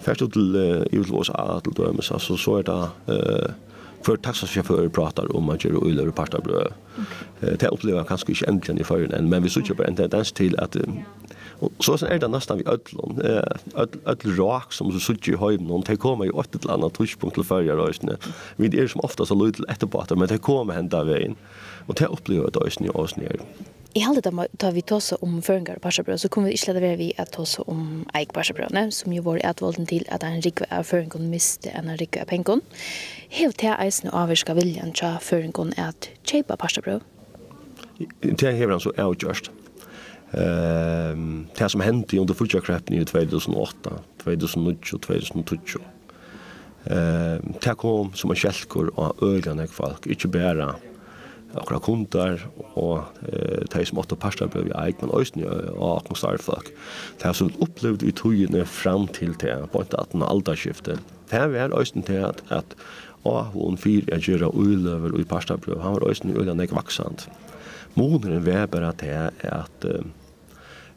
Først 0.00 0.22
til, 0.32 0.54
uh, 0.56 0.80
i 0.88 0.96
USA 0.96 1.58
til 1.60 1.74
dømes, 1.76 2.08
altså 2.08 2.38
så 2.40 2.54
er 2.62 2.64
det 2.64 2.78
uh, 3.12 3.69
för 4.02 4.16
taxichaufförer 4.16 4.88
pratar 4.88 5.36
om 5.36 5.48
att 5.48 5.64
göra 5.64 5.88
öl 5.90 6.08
och 6.08 6.14
pasta 6.14 6.40
bröd. 6.40 6.72
Okay. 6.94 7.56
Det 7.56 7.68
upplever 7.68 7.98
jag 7.98 8.08
kanske 8.08 8.32
inte 8.32 8.46
äntligen 8.46 8.80
i 8.80 8.84
förrän 8.84 9.28
men 9.28 9.42
vi 9.42 9.50
såg 9.50 9.76
på 9.76 9.84
en 9.84 9.96
tendens 9.96 10.32
till 10.32 10.58
att 10.60 10.76
Och 11.60 11.72
så 11.78 11.98
sen 11.98 12.08
är 12.08 12.18
det 12.18 12.28
nästan 12.28 12.58
vi 12.58 12.64
ödlon. 12.66 13.20
Eh 13.24 13.42
ödl 14.04 14.30
rak 14.36 14.72
som 14.72 14.92
så 14.92 15.00
såg 15.00 15.28
ju 15.28 15.36
hem 15.36 15.64
någon 15.66 15.82
det 15.86 15.96
kommer 15.96 16.24
ju 16.24 16.30
åt 16.30 16.54
ett 16.54 16.66
annat 16.66 16.94
tuschpunkt 16.94 17.34
till 17.34 17.44
förra 17.44 17.76
rösten. 17.76 18.16
Vi 18.56 18.68
det 18.68 18.80
är 18.80 18.86
som 18.86 19.00
ofta 19.00 19.26
så 19.26 19.34
lite 19.34 19.62
efter 19.68 20.14
men 20.16 20.28
det 20.28 20.38
kommer 20.38 20.74
hända 20.74 21.04
vägen. 21.04 21.36
Och 21.86 21.94
det 21.94 22.06
upplever 22.06 22.42
jag 22.42 22.52
då 22.52 22.64
är 22.64 23.06
snö. 23.06 23.28
I 23.94 24.00
halde 24.04 24.22
da 24.22 24.46
tar 24.58 24.72
vi 24.72 24.82
tåse 24.86 25.16
om 25.24 25.40
føringar 25.42 25.80
og 25.80 25.82
parsabrød, 25.82 26.18
så 26.22 26.28
kommer 26.28 26.48
vi 26.48 26.54
ikke 26.54 26.72
lade 26.72 26.82
være 26.84 26.98
vi 27.00 27.08
at 27.18 27.32
tåse 27.34 27.62
om 27.66 28.04
eik 28.14 28.32
parsabrødene, 28.32 28.92
som 28.94 29.12
jo 29.12 29.22
var 29.26 29.40
etvolden 29.44 29.86
til 29.86 30.04
at 30.08 30.22
en 30.24 30.42
rikve 30.44 30.68
av 30.70 30.86
føringon 30.86 31.30
miste 31.30 31.72
en 31.74 31.90
rikve 32.00 32.22
av 32.22 32.30
pengon. 32.30 32.62
Hev 33.28 33.52
til 33.58 33.74
eisen 33.74 34.12
og 34.12 34.22
avvirska 34.22 34.54
viljan 34.54 34.94
tja 34.94 35.16
føringon 35.18 35.74
at 35.78 36.10
kjeipa 36.22 36.56
parsabrød? 36.56 37.00
Det 38.22 38.56
hever 38.56 38.76
han 38.76 38.80
så 38.80 38.94
avgjørst. 38.96 39.50
Um, 40.30 41.48
det 41.58 41.70
som 41.70 41.82
hendte 41.82 42.20
under 42.20 42.34
fyrtjakreppen 42.34 42.94
i 42.94 43.04
2008, 43.04 43.96
2009 44.22 44.94
og 44.94 45.02
2012, 45.02 45.82
Ehm, 46.88 47.54
det 47.60 47.76
kom 47.76 48.12
som 48.16 48.32
en 48.32 48.38
kjelkor 48.40 48.88
av 48.96 49.20
øyne 49.22 49.66
folk, 49.68 50.06
ikke 50.08 50.30
bare 50.32 50.72
okra 51.58 51.80
kundar 51.82 52.44
og 52.78 53.04
eh 53.26 53.66
tei 53.70 53.84
som 53.84 53.98
åtta 53.98 54.16
pastar 54.16 54.48
blev 54.48 54.68
vi 54.68 54.74
eit 54.78 55.02
men 55.02 55.10
øysni 55.10 55.44
og 55.44 55.80
okra 55.80 56.16
starfolk. 56.16 56.70
Tei 57.18 57.32
som 57.34 57.52
upplevd 57.60 58.02
i 58.02 58.12
togene 58.12 58.64
fram 58.64 59.08
til 59.08 59.34
te 59.34 59.54
på 59.72 59.80
at 59.80 59.94
at 59.94 60.14
alta 60.14 60.54
det 60.54 60.98
Tei 61.30 61.46
var 61.48 61.78
øysni 61.78 62.02
te 62.02 62.18
at 62.18 62.42
at 62.50 62.74
og 63.24 63.52
hon 63.52 63.76
fyr 63.76 64.04
er 64.08 64.18
gera 64.18 64.48
uløver 64.48 65.20
i 65.20 65.24
pastar. 65.24 65.58
Han 65.66 65.92
var 65.92 66.08
øysni 66.08 66.32
ulla 66.32 66.54
nek 66.54 66.72
vaksant. 66.72 67.28
Moneren 67.94 68.46
var 68.46 68.66
bare 68.66 68.92
til 68.92 69.30
at 69.42 69.84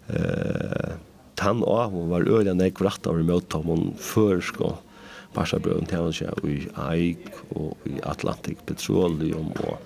eh 0.10 0.96
tann 1.36 1.64
og 1.64 1.92
hon 1.92 2.10
var 2.10 2.30
ulla 2.30 2.54
nek 2.54 2.80
vratt 2.80 3.08
av 3.08 3.18
mot 3.18 3.54
hon 3.54 3.94
før 3.98 4.42
sko 4.42 4.78
Pasha 5.34 5.58
brøn 5.58 5.88
til 5.90 5.98
han 5.98 6.44
i 6.46 6.58
Eik 6.78 7.30
og 7.58 7.88
i 7.90 7.98
Atlantic 8.06 8.60
Petroleum 8.68 9.50
og 9.66 9.80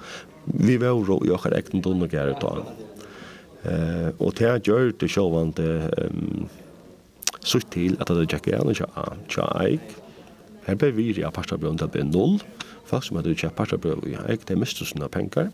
vi 0.53 0.77
var 0.81 0.95
ro 1.07 1.19
i 1.25 1.33
okkar 1.35 1.55
ekten 1.57 1.83
dunne 1.83 2.07
gjer 2.11 2.33
ut. 2.35 2.45
Eh, 3.67 4.09
og 4.19 4.35
det 4.39 4.47
jeg 4.47 4.65
gjør 4.69 4.91
det 4.99 5.09
sjåvande 5.11 5.67
um, 6.07 6.47
sutt 7.43 7.69
til 7.73 7.97
at 7.99 8.11
det 8.11 8.27
tjekk 8.31 8.51
igjen 8.51 8.71
og 8.71 9.31
tja 9.31 9.47
eik. 9.63 9.95
Her 10.67 10.79
ble 10.79 10.91
vi 10.95 11.09
i 11.13 11.31
parstabrøven 11.33 11.79
til 11.79 11.87
å 11.87 11.93
bli 11.93 12.03
null. 12.07 12.37
Folk 12.87 13.07
som 13.07 13.19
hadde 13.19 13.35
kjøpt 13.35 13.57
parstabrøven 13.59 14.07
i 14.11 14.17
eik, 14.27 14.47
det 14.47 14.59
mistet 14.59 14.89
sånne 14.91 15.09
penger. 15.11 15.51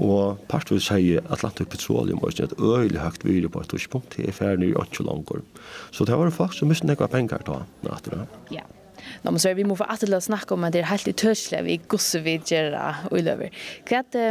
Og 0.00 0.40
part 0.48 0.70
vil 0.72 0.80
si 0.80 1.18
Atlantic 1.20 1.68
Petroleum 1.72 2.20
var 2.22 2.32
et 2.40 2.54
øyelig 2.56 3.00
høyt 3.00 3.26
videre 3.28 3.52
på 3.52 3.60
et 3.60 3.74
tidspunkt, 3.74 4.16
det 4.16 4.30
er 4.30 4.36
ferdig 4.36 4.70
i 4.72 4.76
8 4.80 5.04
langer. 5.04 5.42
Så 5.92 6.08
det 6.08 6.16
var 6.16 6.32
folk 6.32 6.56
som 6.56 6.72
mye 6.72 6.88
nekva 6.88 7.10
penger 7.12 7.44
da. 7.44 7.60
Ja. 7.84 7.98
Yeah. 8.50 8.70
Nå, 9.22 9.32
men 9.32 9.40
så 9.42 9.50
er 9.50 9.58
vi 9.58 9.66
må 9.68 9.76
få 9.78 9.88
at 9.90 10.02
til 10.02 10.14
å 10.16 10.22
snakke 10.22 10.56
om 10.56 10.64
at 10.66 10.74
det 10.74 10.82
er 10.82 10.90
helt 10.92 11.08
utørselig 11.08 11.64
vi 11.66 11.80
gosse 11.90 12.22
vi 12.24 12.38
gjør 12.38 12.78
og 13.10 13.18
løver. 13.22 13.52
Hva 13.88 14.00
er 14.02 14.08
det, 14.14 14.28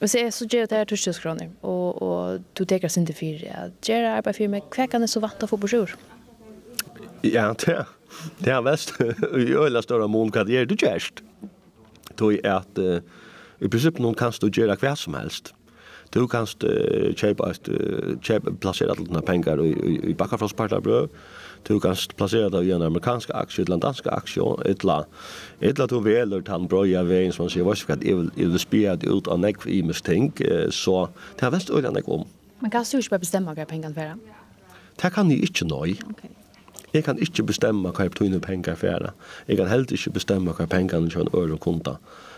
hvis 0.00 0.14
jeg 0.16 0.32
så 0.32 0.46
gjør 0.48 0.68
det 0.70 0.78
her 0.78 0.86
tørstjøskroner, 0.88 1.50
og, 1.68 2.02
og 2.02 2.44
du 2.56 2.64
teker 2.64 2.88
sin 2.88 3.04
til 3.04 3.16
fire, 3.18 3.42
ja, 3.44 3.66
gjør 3.84 4.06
det 4.06 4.12
arbeid 4.14 4.38
fire 4.38 4.52
med, 4.54 4.68
hva 4.72 4.86
kan 4.88 5.04
det 5.04 5.10
så 5.12 5.20
vant 5.20 5.44
å 5.44 5.48
få 5.50 5.58
på 5.60 5.68
sjur? 5.68 5.92
Ja, 7.20 7.50
det 7.60 7.74
er, 7.74 7.90
det 8.40 8.54
er 8.54 8.62
vest, 8.64 8.94
i 9.36 9.52
øyla 9.52 9.82
større 9.84 10.08
mån, 10.08 10.32
hva 10.32 10.46
det 10.48 10.56
er 10.56 10.68
du 10.70 10.72
gjørst. 10.72 11.20
Det 12.16 12.30
er 12.38 12.54
at, 12.62 12.80
uh, 12.80 13.04
i 13.60 13.68
prinsipp 13.68 14.00
noen 14.00 14.16
kan 14.16 14.32
du 14.40 14.48
gjøre 14.48 14.78
hva 14.80 14.94
som 14.96 15.18
helst. 15.18 15.52
Du 16.16 16.24
kan 16.32 16.48
uh, 16.48 17.12
kjøpe, 17.12 17.52
uh, 17.68 18.16
kjøpe 18.24 18.56
plassere 18.64 18.96
alle 18.96 19.04
dine 19.04 19.24
penger 19.26 19.60
i, 19.60 19.74
i, 19.76 19.98
i 20.14 20.16
bakkafrospartabrød, 20.16 21.12
du 21.68 21.80
kan 21.80 21.96
placera 22.16 22.48
det 22.48 22.64
i 22.66 22.72
en 22.72 22.82
amerikansk 22.82 23.30
aktie, 23.34 23.64
eller 23.64 23.74
en 23.74 23.80
dansk 23.80 24.06
aktie, 24.06 24.42
eller 24.64 25.04
eller 25.60 25.86
du 25.86 26.00
väljer 26.00 26.40
den 26.40 26.66
bröja 26.68 27.02
vägen 27.02 27.32
som 27.32 27.44
man 27.44 27.50
sier, 27.50 27.64
hva 27.64 27.74
ska 27.76 27.94
det 27.94 28.14
vill, 28.14 28.30
ut 29.14 29.28
av 29.28 29.38
nekv 29.38 29.68
i 29.68 29.82
mig 29.82 29.94
ting, 29.94 30.32
så 30.70 31.08
det 31.36 31.44
har 31.44 31.52
øyne 31.52 31.76
öljande 31.76 32.02
om. 32.06 32.26
Men 32.60 32.70
kan 32.70 32.84
du 32.84 32.98
ikke 32.98 33.10
bare 33.10 33.20
bestämma 33.20 33.54
hva 33.54 33.64
pengarna 33.64 33.94
for 33.94 34.18
Det 35.02 35.12
kan 35.12 35.26
ni 35.28 35.34
inte 35.34 35.64
nöj. 35.64 35.96
Okay. 36.10 36.30
Jeg 36.92 37.04
kan 37.04 37.18
ikke 37.18 37.42
bestemme 37.42 37.92
hva 37.94 38.04
jeg 38.04 38.16
tøyne 38.18 38.40
penger 38.40 38.74
det. 38.74 39.12
Jeg 39.48 39.56
kan 39.56 39.68
heller 39.70 39.92
ikke 39.92 40.10
bestemme 40.10 40.52
hva 40.52 40.66
pengene 40.66 41.10
til 41.10 41.20
en 41.20 41.30
øre 41.34 41.54
og 41.54 41.60
konta 41.60 41.96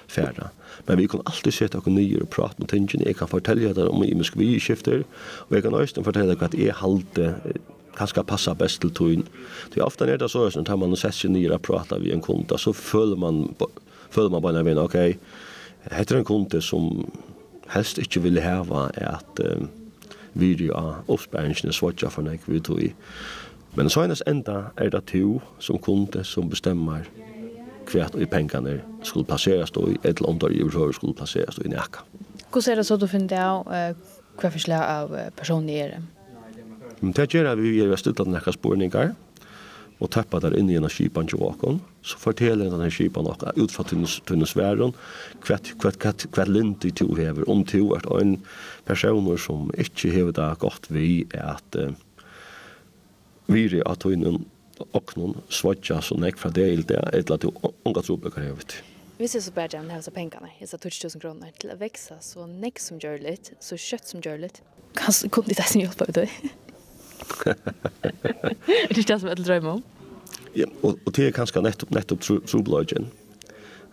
færa. 0.09 0.51
Men 0.87 0.99
vi 0.99 1.07
kan 1.07 1.23
alltid 1.27 1.53
sette 1.53 1.79
oss 1.79 1.87
nye 1.87 2.21
og 2.21 2.29
prate 2.29 2.61
om 2.61 2.67
tingene. 2.67 3.07
Jeg 3.07 3.17
kan 3.17 3.29
fortelle 3.29 3.75
dere 3.75 3.89
om 3.89 4.05
imensk 4.05 4.37
vi 4.37 4.59
skifter, 4.61 5.05
og 5.49 5.55
jeg 5.57 5.63
kan 5.63 5.75
også 5.75 6.05
fortelle 6.05 6.33
att 6.33 6.43
at 6.43 6.55
jeg 6.55 6.75
halte 6.75 7.35
kanskje 7.97 8.25
passa 8.25 8.55
best 8.55 8.81
til 8.81 8.93
tøyen. 8.95 9.27
Det 9.75 9.81
er 9.81 9.87
ofte 9.87 10.05
er 10.05 10.17
det 10.17 10.31
så, 10.31 10.47
att 10.47 10.67
tar 10.67 10.77
man 10.77 10.93
og 10.93 10.99
setter 10.99 11.19
seg 11.19 11.31
nere 11.31 11.55
og 11.55 11.63
prater 11.63 11.99
vi 11.99 12.13
en 12.13 12.21
kunde, 12.21 12.59
så 12.59 12.73
føler 12.73 13.17
man, 13.17 13.55
føler 14.11 14.31
man 14.31 14.43
bare 14.43 14.61
en 14.61 14.79
okej. 14.79 15.11
ok, 15.11 15.19
heter 15.91 16.17
en 16.17 16.25
kunde 16.25 16.63
som 16.63 17.11
helst 17.69 17.99
ikke 17.99 18.23
vil 18.23 18.41
heve 18.41 18.91
at 18.97 19.41
um, 19.41 19.71
vi 20.35 20.53
er 20.53 20.75
av 20.77 20.95
oppspæringene 21.09 21.73
svartja 21.73 22.09
for 22.09 22.23
nek 22.23 22.41
vi 22.47 22.61
i. 22.87 22.93
Men 23.75 23.89
så 23.89 24.03
hennes 24.03 24.23
enda 24.27 24.73
er 24.77 24.91
det 24.91 25.05
to 25.07 25.41
som 25.59 25.79
kunde 25.79 26.25
som 26.25 26.49
bestemmer 26.49 27.09
kvært 27.87 28.15
i 28.15 28.25
pengene 28.25 28.81
skulle 29.03 29.27
plasseres 29.27 29.71
og 29.77 29.97
eller 30.05 30.29
om 30.29 30.39
det 30.39 30.53
i 30.53 30.63
overhøver 30.63 30.93
skulle 30.93 31.15
plasseres 31.15 31.59
i 31.65 31.69
nekka. 31.69 32.05
Hvordan 32.53 32.73
er 32.73 32.77
det 32.77 32.87
så 32.87 32.97
du 32.97 33.07
finner 33.07 33.29
det 33.29 33.39
av 33.39 33.67
hva 34.41 34.51
forslag 34.51 34.83
av 34.83 35.17
personer 35.37 35.85
er 35.85 35.89
det? 35.97 36.22
Men 37.03 37.15
det 37.19 37.33
gjør 37.35 37.57
vi 37.59 37.75
gjør 37.77 37.91
vi 37.91 37.99
stedet 37.99 38.31
nekka 38.31 38.55
spårningar, 38.55 39.15
og 40.03 40.11
tappa 40.11 40.41
der 40.43 40.55
inn 40.59 40.71
i 40.71 40.77
en 40.79 40.89
skipan 40.91 41.29
til 41.31 41.43
åkon, 41.43 41.81
så 42.03 42.19
forteller 42.19 42.71
denne 42.71 42.91
skipan 42.91 43.29
åkon, 43.31 43.59
ut 43.59 43.75
fra 43.75 43.85
tunne 43.87 44.49
sværen, 44.49 44.95
hva 45.43 46.47
linti 46.49 46.93
to 46.99 47.09
hever, 47.19 47.47
om 47.51 47.65
to 47.67 47.93
er 47.99 48.09
en 48.21 48.37
personer 48.89 49.39
som 49.39 49.71
ikke 49.79 50.11
hever 50.15 50.35
det 50.39 50.49
godt 50.63 50.91
vi 50.91 51.27
er 51.35 51.55
at 51.57 51.79
uh, 51.79 51.93
vi 53.51 53.67
er 53.79 53.87
at 53.87 54.03
tunne 54.03 54.41
åkon 54.95 55.37
svodja 55.51 56.01
så 56.03 56.19
nek 56.19 56.39
fra 56.39 56.51
det 56.51 56.71
til 56.71 56.89
det, 56.95 57.03
eller 57.13 57.39
at 57.39 57.47
unga 57.85 58.03
trobøkker 58.03 58.43
hever 58.43 58.81
Vi 59.19 59.29
ser 59.29 59.41
så 59.41 59.53
bare 59.53 59.79
om 59.79 59.87
det 59.87 60.03
pengene, 60.15 60.15
pengarna, 60.15 60.49
dessa 60.59 60.79
20 60.79 61.11
000 61.15 61.21
kronor, 61.21 61.51
till 61.59 61.71
att 61.71 61.79
växa 61.79 62.15
så 62.21 62.47
nek 62.47 62.79
som 62.79 62.99
gjør 62.99 63.19
litt, 63.23 63.53
så 63.61 63.77
kjøtt 63.77 64.09
som 64.09 64.21
gör 64.21 64.39
lite. 64.39 64.61
Kanske 64.95 65.29
kom 65.29 65.45
det 65.47 65.57
där 65.57 65.63
som 65.63 65.81
hjälper 65.81 66.13
dig? 66.13 66.31
det 68.67 68.99
är 68.99 69.07
det 69.07 69.21
som 69.21 69.29
jag 69.29 69.37
drömmer 69.39 69.71
om. 69.71 69.83
Ja, 70.53 70.67
och, 70.81 70.99
och 71.05 71.13
det 71.13 71.27
är 71.27 71.33
kanske 71.33 71.61
nettopp, 71.61 71.91
nettopp 71.91 72.21
troblagen. 72.47 73.07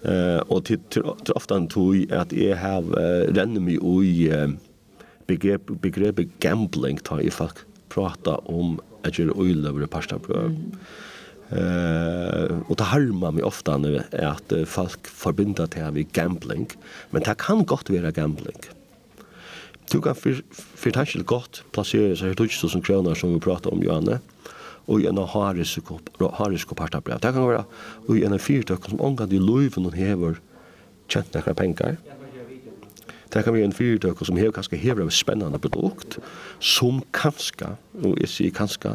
Tro 0.02 0.12
eh, 0.12 0.38
och 0.38 0.65
til, 0.65 0.80
til, 0.89 1.04
till 1.26 1.34
ofta 1.36 1.56
en 1.56 1.68
tog 1.68 2.12
at 2.12 2.34
jeg 2.34 2.58
har 2.58 2.84
uh, 2.84 3.28
rennet 3.36 3.62
meg 3.62 3.84
i 3.84 4.30
uh, 4.32 4.48
begrep, 5.28 5.72
begrepet 5.82 6.32
gambling 6.39 7.00
tar 7.04 7.20
jeg 7.20 7.34
folk 7.36 7.65
prata 7.89 8.38
om 8.48 8.80
at 9.04 9.20
jeg 9.20 9.28
er 9.28 9.39
öjlöver 9.39 9.84
och 9.84 9.89
pastabröd. 9.89 10.56
Mm. 10.56 10.72
Uh, 11.52 12.62
og 12.70 12.78
det 12.78 12.86
harmer 12.86 13.32
meg 13.32 13.44
ofte 13.44 13.72
at 14.13 14.54
uh, 14.54 14.65
folk 14.65 15.08
forbinder 15.08 15.65
til 15.65 15.80
at 15.80 15.96
vi 15.96 16.04
gambling, 16.04 16.70
men 17.12 17.24
det 17.24 17.38
kan 17.38 17.65
godt 17.65 17.92
være 17.92 18.12
gambling. 18.12 18.60
Mm 18.60 18.79
Du 19.91 20.02
kan 20.02 20.15
for 20.15 20.91
gott 20.91 21.25
godt 21.25 21.63
plassere 21.73 22.15
seg 22.15 22.36
2000 22.38 22.84
kroner 22.86 23.15
som 23.17 23.34
vi 23.34 23.39
pratar 23.41 23.73
om, 23.73 23.82
Johanne, 23.84 24.19
och 24.86 25.02
en 25.02 25.17
har 25.17 25.56
risikopartabrev. 25.56 27.19
Det 27.19 27.34
kan 27.34 27.41
vara 27.41 27.65
och 28.08 28.17
en 28.17 28.34
av 28.34 28.38
som 28.89 29.02
angår 29.02 29.28
de 29.28 29.39
löven 29.39 29.86
och 29.86 29.95
hever 29.95 30.39
kjent 31.08 31.34
några 31.34 31.54
pengar 31.54 31.97
Det 33.34 33.43
kan 33.43 33.54
være 33.54 33.63
en 33.63 33.73
fyrtøk 33.73 34.25
som 34.25 34.38
hever 34.38 34.52
kanske 34.52 34.78
hever 34.78 35.04
av 35.04 35.10
spännande 35.10 35.60
produkt, 35.60 36.17
som 36.60 37.04
kanske 37.13 37.78
och 38.02 38.17
jag 38.19 38.30
säger 38.30 38.52
kanske 38.52 38.89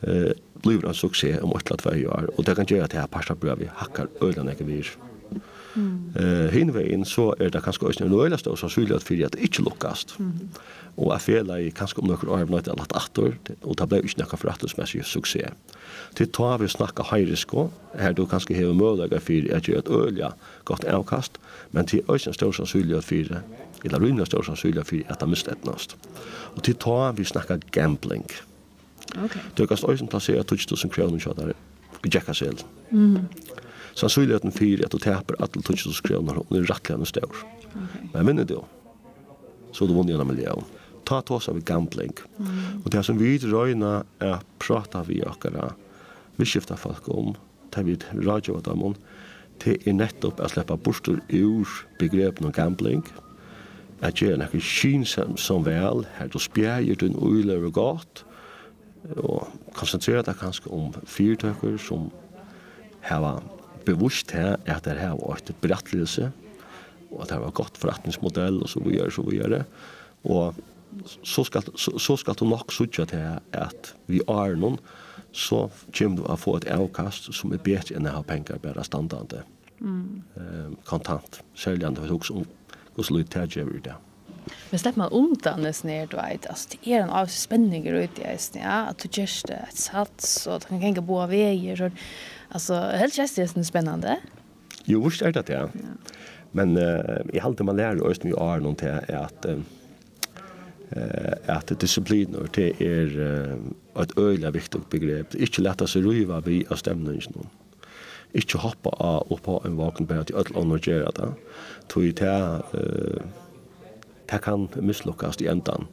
eh, 0.00 0.32
blir 0.62 0.86
en 0.86 0.94
succé 0.94 1.40
om 1.40 1.52
8-2 1.52 2.06
år, 2.06 2.30
och 2.36 2.44
det 2.44 2.54
kan 2.54 2.66
göra 2.68 2.84
att 2.84 2.90
det 2.90 2.98
her 2.98 3.06
partabrevet 3.06 3.68
hakkar 3.68 4.08
när 4.20 4.44
nekra 4.44 4.66
virus. 4.66 4.98
Mm. 5.76 6.10
Eh 6.16 6.52
hinvegin 6.52 7.04
så 7.04 7.34
er 7.40 7.50
det 7.52 7.62
kanskje 7.62 7.86
også 7.86 8.08
noe 8.08 8.24
eller 8.26 8.40
stå 8.40 8.56
sannsynlig 8.56 8.96
at 8.96 9.04
fyrir 9.04 9.26
at 9.26 9.36
det 9.36 9.44
ikke 9.44 9.62
lukkast. 9.62 10.16
Mm. 10.18 10.48
Og 10.96 11.14
at 11.14 11.28
i 11.28 11.70
kanskje 11.70 11.98
om 12.00 12.08
noen 12.08 12.28
år 12.28 12.38
har 12.38 12.46
blitt 12.48 12.66
lagt 12.66 12.96
atter, 12.96 13.36
og 13.62 13.78
det 13.78 13.88
ble 13.88 13.98
ikke 14.02 14.22
noe 14.22 14.38
forrettelsmessig 14.40 15.04
suksess. 15.04 15.52
Til 16.16 16.28
ta 16.32 16.56
vi 16.56 16.68
snakka 16.68 17.04
heirisko, 17.10 17.70
her 17.98 18.12
du 18.12 18.24
kanskje 18.26 18.56
hever 18.56 18.72
mølager 18.72 19.20
fyrir 19.20 19.54
at 19.54 19.68
gjør 19.68 19.78
et 19.78 19.90
ølja 19.90 20.30
godt 20.64 20.84
avkast, 20.84 21.38
men 21.72 21.86
til 21.86 22.02
også 22.08 22.32
stå 22.32 22.52
sannsynlig 22.52 22.96
at 22.96 23.04
fyrir 23.04 23.42
eller 23.84 24.00
rymna 24.00 24.24
stå 24.24 24.42
sannsynlig 24.42 24.86
fyrir 24.86 25.12
at 25.12 25.20
det 25.20 25.28
mistetnast. 25.28 25.96
Og 26.56 26.62
til 26.62 26.74
ta 26.74 27.12
vi 27.16 27.24
snakka 27.24 27.58
gambling. 27.72 28.26
Okay. 29.24 29.40
Du 29.58 29.66
kan 29.66 29.78
også 29.82 30.06
plassere 30.06 30.42
2000 30.42 30.90
kroner 30.90 31.18
kjøttere 31.18 31.54
i 32.04 32.10
Jekka 32.14 32.32
selv. 32.32 32.64
Mm. 32.90 33.28
Sannsynligheten 33.96 34.52
for 34.52 34.84
at 34.84 34.92
du 34.92 34.98
taper 35.00 35.38
alle 35.40 35.62
tusen 35.64 35.94
kroner, 36.04 36.40
hun 36.48 36.58
er 36.58 36.68
rettelig 36.68 36.98
enn 36.98 37.08
stør. 37.08 37.44
Men 37.76 38.18
jeg 38.18 38.28
minner 38.28 38.48
det 38.48 38.58
jo. 38.58 38.64
Så 39.72 39.88
du 39.88 39.94
vunner 39.96 40.14
gjennom 40.14 40.30
miljøen. 40.32 40.66
Ta 41.06 41.22
tås 41.22 41.48
av 41.48 41.62
gambling. 41.64 42.12
Og 42.82 42.90
det 42.92 43.04
som 43.06 43.18
vi 43.20 43.36
røyna 43.40 44.02
er 44.20 44.42
prata 44.60 45.04
vi 45.06 45.22
akkara, 45.24 45.70
vi 46.36 46.48
skifta 46.48 46.76
folk 46.76 47.08
om, 47.08 47.34
ta 47.72 47.84
vi 47.86 47.96
radio 48.20 48.58
av 48.58 48.66
dem, 48.68 48.96
det 49.64 49.78
er 49.86 49.96
nettopp 49.96 50.42
at 50.44 50.52
sleppa 50.52 50.76
bostur 50.76 51.22
ur 51.32 51.70
begrepen 52.00 52.48
om 52.48 52.52
gambling, 52.52 53.04
at 54.04 54.20
gjøre 54.20 54.36
noe 54.42 54.60
kynsam 54.60 55.38
som 55.40 55.64
vel, 55.64 56.04
her 56.18 56.28
du 56.28 56.36
spjeier 56.42 56.98
din 57.00 57.16
uiler 57.16 57.64
og 57.64 57.78
godt, 57.78 58.24
og 59.22 59.46
konsentrera 59.76 60.24
deg 60.26 60.36
kanskje 60.40 60.68
om 60.74 60.90
fyrtøkker 61.08 61.78
som 61.80 62.10
heva 63.06 63.38
bevusst 63.86 64.34
her 64.36 64.56
at 64.66 64.84
det 64.84 64.98
her 65.00 65.16
var 65.18 65.40
et 65.40 65.54
berettelese, 65.62 66.30
og 67.10 67.22
at 67.22 67.32
det 67.32 67.40
var 67.40 67.54
godt 67.54 67.78
forretningsmodell, 67.80 68.62
og 68.62 68.70
så 68.70 68.82
vi 68.84 68.96
gjør, 68.98 69.12
så 69.14 69.26
vi 69.26 69.38
gjør 69.38 69.52
det. 69.56 69.64
Og 70.26 70.54
så 71.22 71.44
skal, 71.44 71.66
så, 71.76 71.98
så 71.98 72.16
skal 72.16 72.38
du 72.38 72.46
nok 72.48 72.72
sutja 72.72 73.06
til 73.08 73.38
at 73.52 73.92
vi 74.10 74.22
er 74.26 74.56
noen, 74.58 74.78
så 75.36 75.66
kommer 75.92 76.22
du 76.22 76.24
å 76.24 76.38
få 76.40 76.56
et 76.58 76.68
avkast 76.72 77.28
som 77.36 77.52
er 77.52 77.60
bedre 77.62 77.98
enn 77.98 78.08
å 78.08 78.16
ha 78.16 78.24
penger 78.24 78.60
bare 78.62 78.84
standande 78.86 79.42
mm. 79.78 80.22
eh, 80.40 80.74
kontant. 80.88 81.42
Særlig 81.58 81.86
enn 81.86 81.98
det 81.98 82.06
var 82.06 82.16
også 82.16 82.40
om 82.40 82.46
hvordan 82.96 83.18
lyt 83.18 83.34
det 83.34 83.58
gjør 83.58 83.78
det. 83.84 83.96
Men 84.70 84.78
släpp 84.78 84.96
man 84.96 85.12
undan 85.12 85.62
det 85.62 85.72
snär 85.72 86.06
då 86.06 86.16
vet. 86.16 86.46
Alltså 86.46 86.68
det 86.70 86.92
är 86.92 87.02
en 87.02 87.10
av 87.10 87.26
spänningar 87.26 87.92
ute 87.92 88.22
i 88.22 88.34
isen. 88.34 88.62
Ja, 88.62 88.86
att 88.86 88.98
du 88.98 89.08
just 89.12 89.46
det 89.46 89.54
ett 89.54 89.76
sats 89.76 90.46
och 90.46 90.56
att 90.56 90.62
du 90.62 90.68
kan 90.68 90.80
gänga 90.80 91.00
båda 91.00 91.26
vägar. 91.26 91.76
Så 91.76 91.90
Alltså 92.48 92.74
helt 92.74 93.18
just 93.18 93.36
det 93.36 93.42
är 93.56 93.62
spännande. 93.62 94.16
Jo, 94.84 95.04
visst 95.04 95.22
är 95.22 95.32
det 95.32 95.42
det. 95.46 95.52
Ja. 95.52 95.68
Men 96.52 96.76
uh, 96.76 97.20
jag 97.32 97.42
håller 97.42 97.64
man 97.64 97.76
lär 97.76 98.02
oss 98.02 98.22
med 98.22 98.32
är 98.32 98.60
någon 98.60 98.74
till 98.74 98.88
att 99.08 99.46
uh, 99.46 99.58
att 101.46 101.80
discipliner 101.80 102.48
det 102.54 102.80
är 102.80 103.20
uh, 103.20 104.02
ett 104.02 104.18
öjla 104.18 104.50
viktigt 104.50 104.90
begrepp. 104.90 105.34
Inte 105.34 105.62
lätta 105.62 105.86
se 105.86 106.00
ruva 106.00 106.40
vi 106.40 106.66
av 106.70 106.76
stämningen 106.76 107.22
någon. 107.34 107.48
Inte 108.32 108.58
hoppa 108.58 108.90
av 108.90 109.22
och 109.22 109.42
på 109.42 109.62
en 109.64 109.76
vaken 109.76 110.06
bara 110.06 110.20
att 110.20 110.30
öll 110.30 110.56
annor 110.56 110.80
gör 110.88 111.12
det. 111.14 111.32
Tog 111.86 112.04
ju 112.04 112.12
till 112.12 112.26
uh, 112.26 113.20
det 114.26 114.38
kan 114.38 114.68
misslyckas 114.74 115.40
i 115.40 115.46
ändan. 115.46 115.86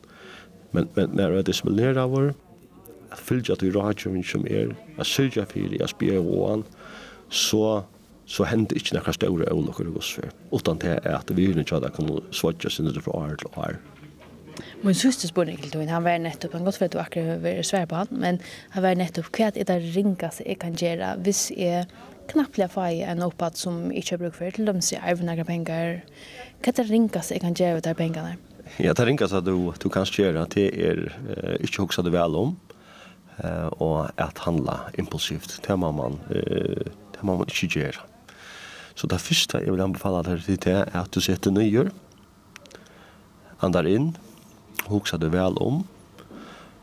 Men, 0.71 0.87
men 0.93 1.09
när 1.09 1.31
det 1.31 1.41
disciplinerar 1.41 2.07
vår 2.07 2.33
at 3.13 3.21
fylgja 3.21 3.55
til 3.59 3.73
rådgjøving 3.77 4.25
som 4.27 4.45
er, 4.49 4.73
at 4.97 5.09
syrja 5.09 5.45
fyrir, 5.49 5.79
at 5.83 5.93
spyrir 5.93 6.23
roan, 6.25 6.65
så 7.29 7.83
så 8.25 8.45
hender 8.47 8.77
ikke 8.79 8.95
noen 8.95 9.15
større 9.15 9.51
ulykker 9.51 9.89
i 9.89 9.93
Gosfer, 9.93 10.29
utan 10.55 10.79
til 10.79 10.95
at 11.11 11.33
vi 11.35 11.49
kunne 11.49 11.65
tjada 11.67 11.89
kan 11.93 12.07
svadja 12.31 12.71
sinne 12.71 12.93
fra 12.95 13.17
år 13.19 13.35
til 13.41 13.59
år. 13.59 13.75
Min 14.83 14.95
søster 14.95 15.27
spør 15.27 15.51
ikke 15.51 15.71
til 15.73 15.89
han 15.89 16.05
var 16.05 16.19
nettopp, 16.21 16.53
han 16.53 16.63
godt 16.63 16.81
at 16.81 16.93
du 16.93 16.99
akkurat 17.01 17.43
var 17.43 17.61
svær 17.65 17.85
på 17.89 17.99
han, 17.99 18.07
men 18.11 18.39
han 18.75 18.83
var 18.83 18.95
nettopp, 18.99 19.29
hva 19.33 19.49
er 19.51 19.67
det 19.67 19.79
ringas 19.95 20.41
jeg 20.45 20.59
kan 20.61 20.75
gjøre 20.77 21.15
hvis 21.25 21.49
jeg 21.57 21.87
knapplega 22.31 22.69
fag 22.71 23.01
en 23.11 23.23
oppad 23.25 23.57
som 23.59 23.89
ikke 23.91 24.15
har 24.15 24.21
bruk 24.21 24.37
for, 24.37 24.51
til 24.51 24.69
dem 24.69 24.81
sier 24.81 25.01
jeg 25.01 25.17
arvnagra 25.17 25.43
penger, 25.47 26.01
hva 26.63 26.71
er 26.71 26.79
det 26.79 26.89
ringas 26.91 27.31
jeg 27.33 27.43
kan 27.43 27.57
gjøre 27.57 27.81
av 27.81 27.85
de 27.87 27.95
pengene? 27.97 28.35
Ja, 28.79 28.93
det 28.95 29.07
ringas 29.07 29.33
at 29.35 29.45
du, 29.45 29.73
du 29.75 29.89
kan 29.91 30.07
gjøre, 30.07 30.45
det 30.53 30.69
er 30.71 31.01
uh, 31.27 31.55
ikke 31.59 31.83
hoksa 31.83 32.05
du 32.05 32.13
vel 32.13 32.37
om, 32.39 32.55
eh 33.37 33.65
och 33.65 34.09
att 34.15 34.37
handla 34.37 34.79
impulsivt 34.93 35.61
tar 35.63 35.77
man 35.77 35.95
man 35.95 36.19
eh 36.29 36.91
tar 37.15 37.23
man 37.23 37.45
ikke 37.47 37.79
gör. 37.79 37.95
Så 38.95 39.07
det 39.07 39.19
första 39.19 39.63
jag 39.63 39.71
vill 39.71 39.81
anbefalla 39.81 40.23
deg 40.23 40.45
till 40.45 40.57
det 40.57 40.71
är 40.71 40.97
att 40.97 41.11
du 41.11 41.21
sätter 41.21 41.51
nyer 41.51 41.91
andar 43.59 43.87
in 43.87 44.17
hoksa 44.85 45.17
du 45.17 45.29
väl 45.29 45.57
om 45.57 45.83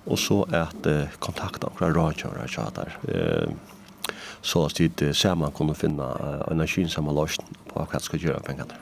och 0.05 0.19
så 0.19 0.43
att 0.43 0.87
uh, 0.87 1.05
kontakta 1.19 1.71
några 1.81 1.95
rådgivare 1.95 2.43
och 2.43 2.49
tjatar 2.49 2.99
eh, 3.09 3.51
så 4.41 4.67
att 4.67 4.81
det 4.97 5.15
ser 5.15 5.35
man 5.35 5.53
finna 5.53 5.75
finne 5.75 6.63
uh, 6.63 6.67
kynsamma 6.67 7.13
løsning 7.13 7.57
på 7.69 7.87
vad 7.93 8.03
skal 8.03 8.23
göra 8.23 8.41
pengene 8.41 8.75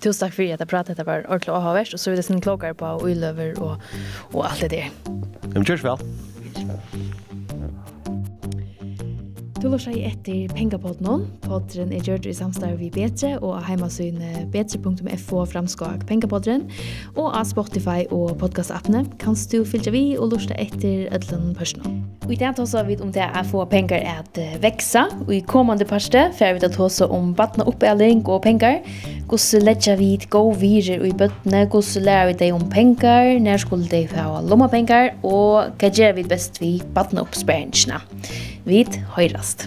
Tusen 0.00 0.20
takk 0.22 0.32
for 0.32 0.42
at 0.42 0.60
jeg 0.62 0.68
pratet. 0.68 0.96
Det 0.96 1.04
var 1.06 1.26
ordentlig 1.28 1.52
å 1.52 1.60
ha 1.60 1.74
vært, 1.76 1.92
og 1.92 2.00
så 2.00 2.10
er 2.10 2.16
det 2.16 2.24
sin 2.24 2.40
klokere 2.40 2.74
på 2.78 2.86
og 2.86 3.04
uløver 3.04 3.58
og, 3.60 3.82
og 4.32 4.46
alt 4.48 4.62
det 4.64 4.70
der. 4.70 4.88
Ja, 5.04 5.56
men 5.58 5.66
kjørs 5.68 5.84
vel. 5.84 6.00
Du 9.58 9.66
lår 9.66 9.80
seg 9.82 9.96
etter 10.06 10.52
Pengapodden. 10.54 11.24
Podden 11.42 11.90
er 11.92 12.04
gjørt 12.06 12.28
i 12.30 12.34
samstarv 12.36 12.78
vi 12.78 12.92
Betre 12.94 13.34
og 13.40 13.56
av 13.56 13.66
heimasynet 13.66 14.46
betre.fo 14.54 15.42
framskak 15.50 16.06
Pengapodden. 16.08 16.68
Og 17.16 17.32
av 17.32 17.44
Spotify 17.50 18.06
og 18.14 18.36
podcastappene 18.40 19.02
kan 19.18 19.34
du 19.50 19.58
fylgja 19.66 19.94
vi 19.94 20.04
og 20.16 20.32
lortar 20.32 20.56
etter 20.62 21.10
ødelen 21.10 21.52
personen. 21.58 22.07
Og 22.28 22.34
i 22.34 22.36
dag 22.36 22.58
tar 22.58 22.84
vi 22.84 22.94
om 23.00 23.08
det 23.08 23.22
er 23.24 23.36
å 23.40 23.48
få 23.48 23.62
penger 23.72 24.02
at 24.04 24.36
veksa. 24.60 25.06
Og 25.24 25.30
i 25.32 25.38
kommande 25.48 25.86
parste 25.88 26.26
får 26.36 26.58
vi 26.58 26.60
ta 26.66 26.82
oss 26.84 27.00
om 27.06 27.30
vattnet 27.38 27.64
oppdeling 27.64 28.20
og 28.28 28.42
penger. 28.44 28.82
Hvordan 29.32 29.64
ledger 29.64 29.96
vi 29.96 30.10
et 30.18 30.28
gå 30.28 30.44
videre 30.60 31.08
i 31.08 31.16
bøttene? 31.16 31.64
Hvordan 31.72 32.04
lærer 32.04 32.28
vi 32.28 32.38
deg 32.44 32.60
om 32.60 32.68
penger? 32.68 33.32
Når 33.40 33.64
skulle 33.64 33.88
de 33.88 34.04
få 34.12 34.44
lomma 34.44 34.68
penger? 34.68 35.14
Og 35.24 35.72
hva 35.80 35.88
gjør 35.88 36.18
vi 36.20 36.28
best 36.28 36.60
vi 36.60 36.74
vattnet 36.92 37.24
oppspørringene? 37.24 38.04
Vi 38.68 38.84
høyrast. 39.16 39.64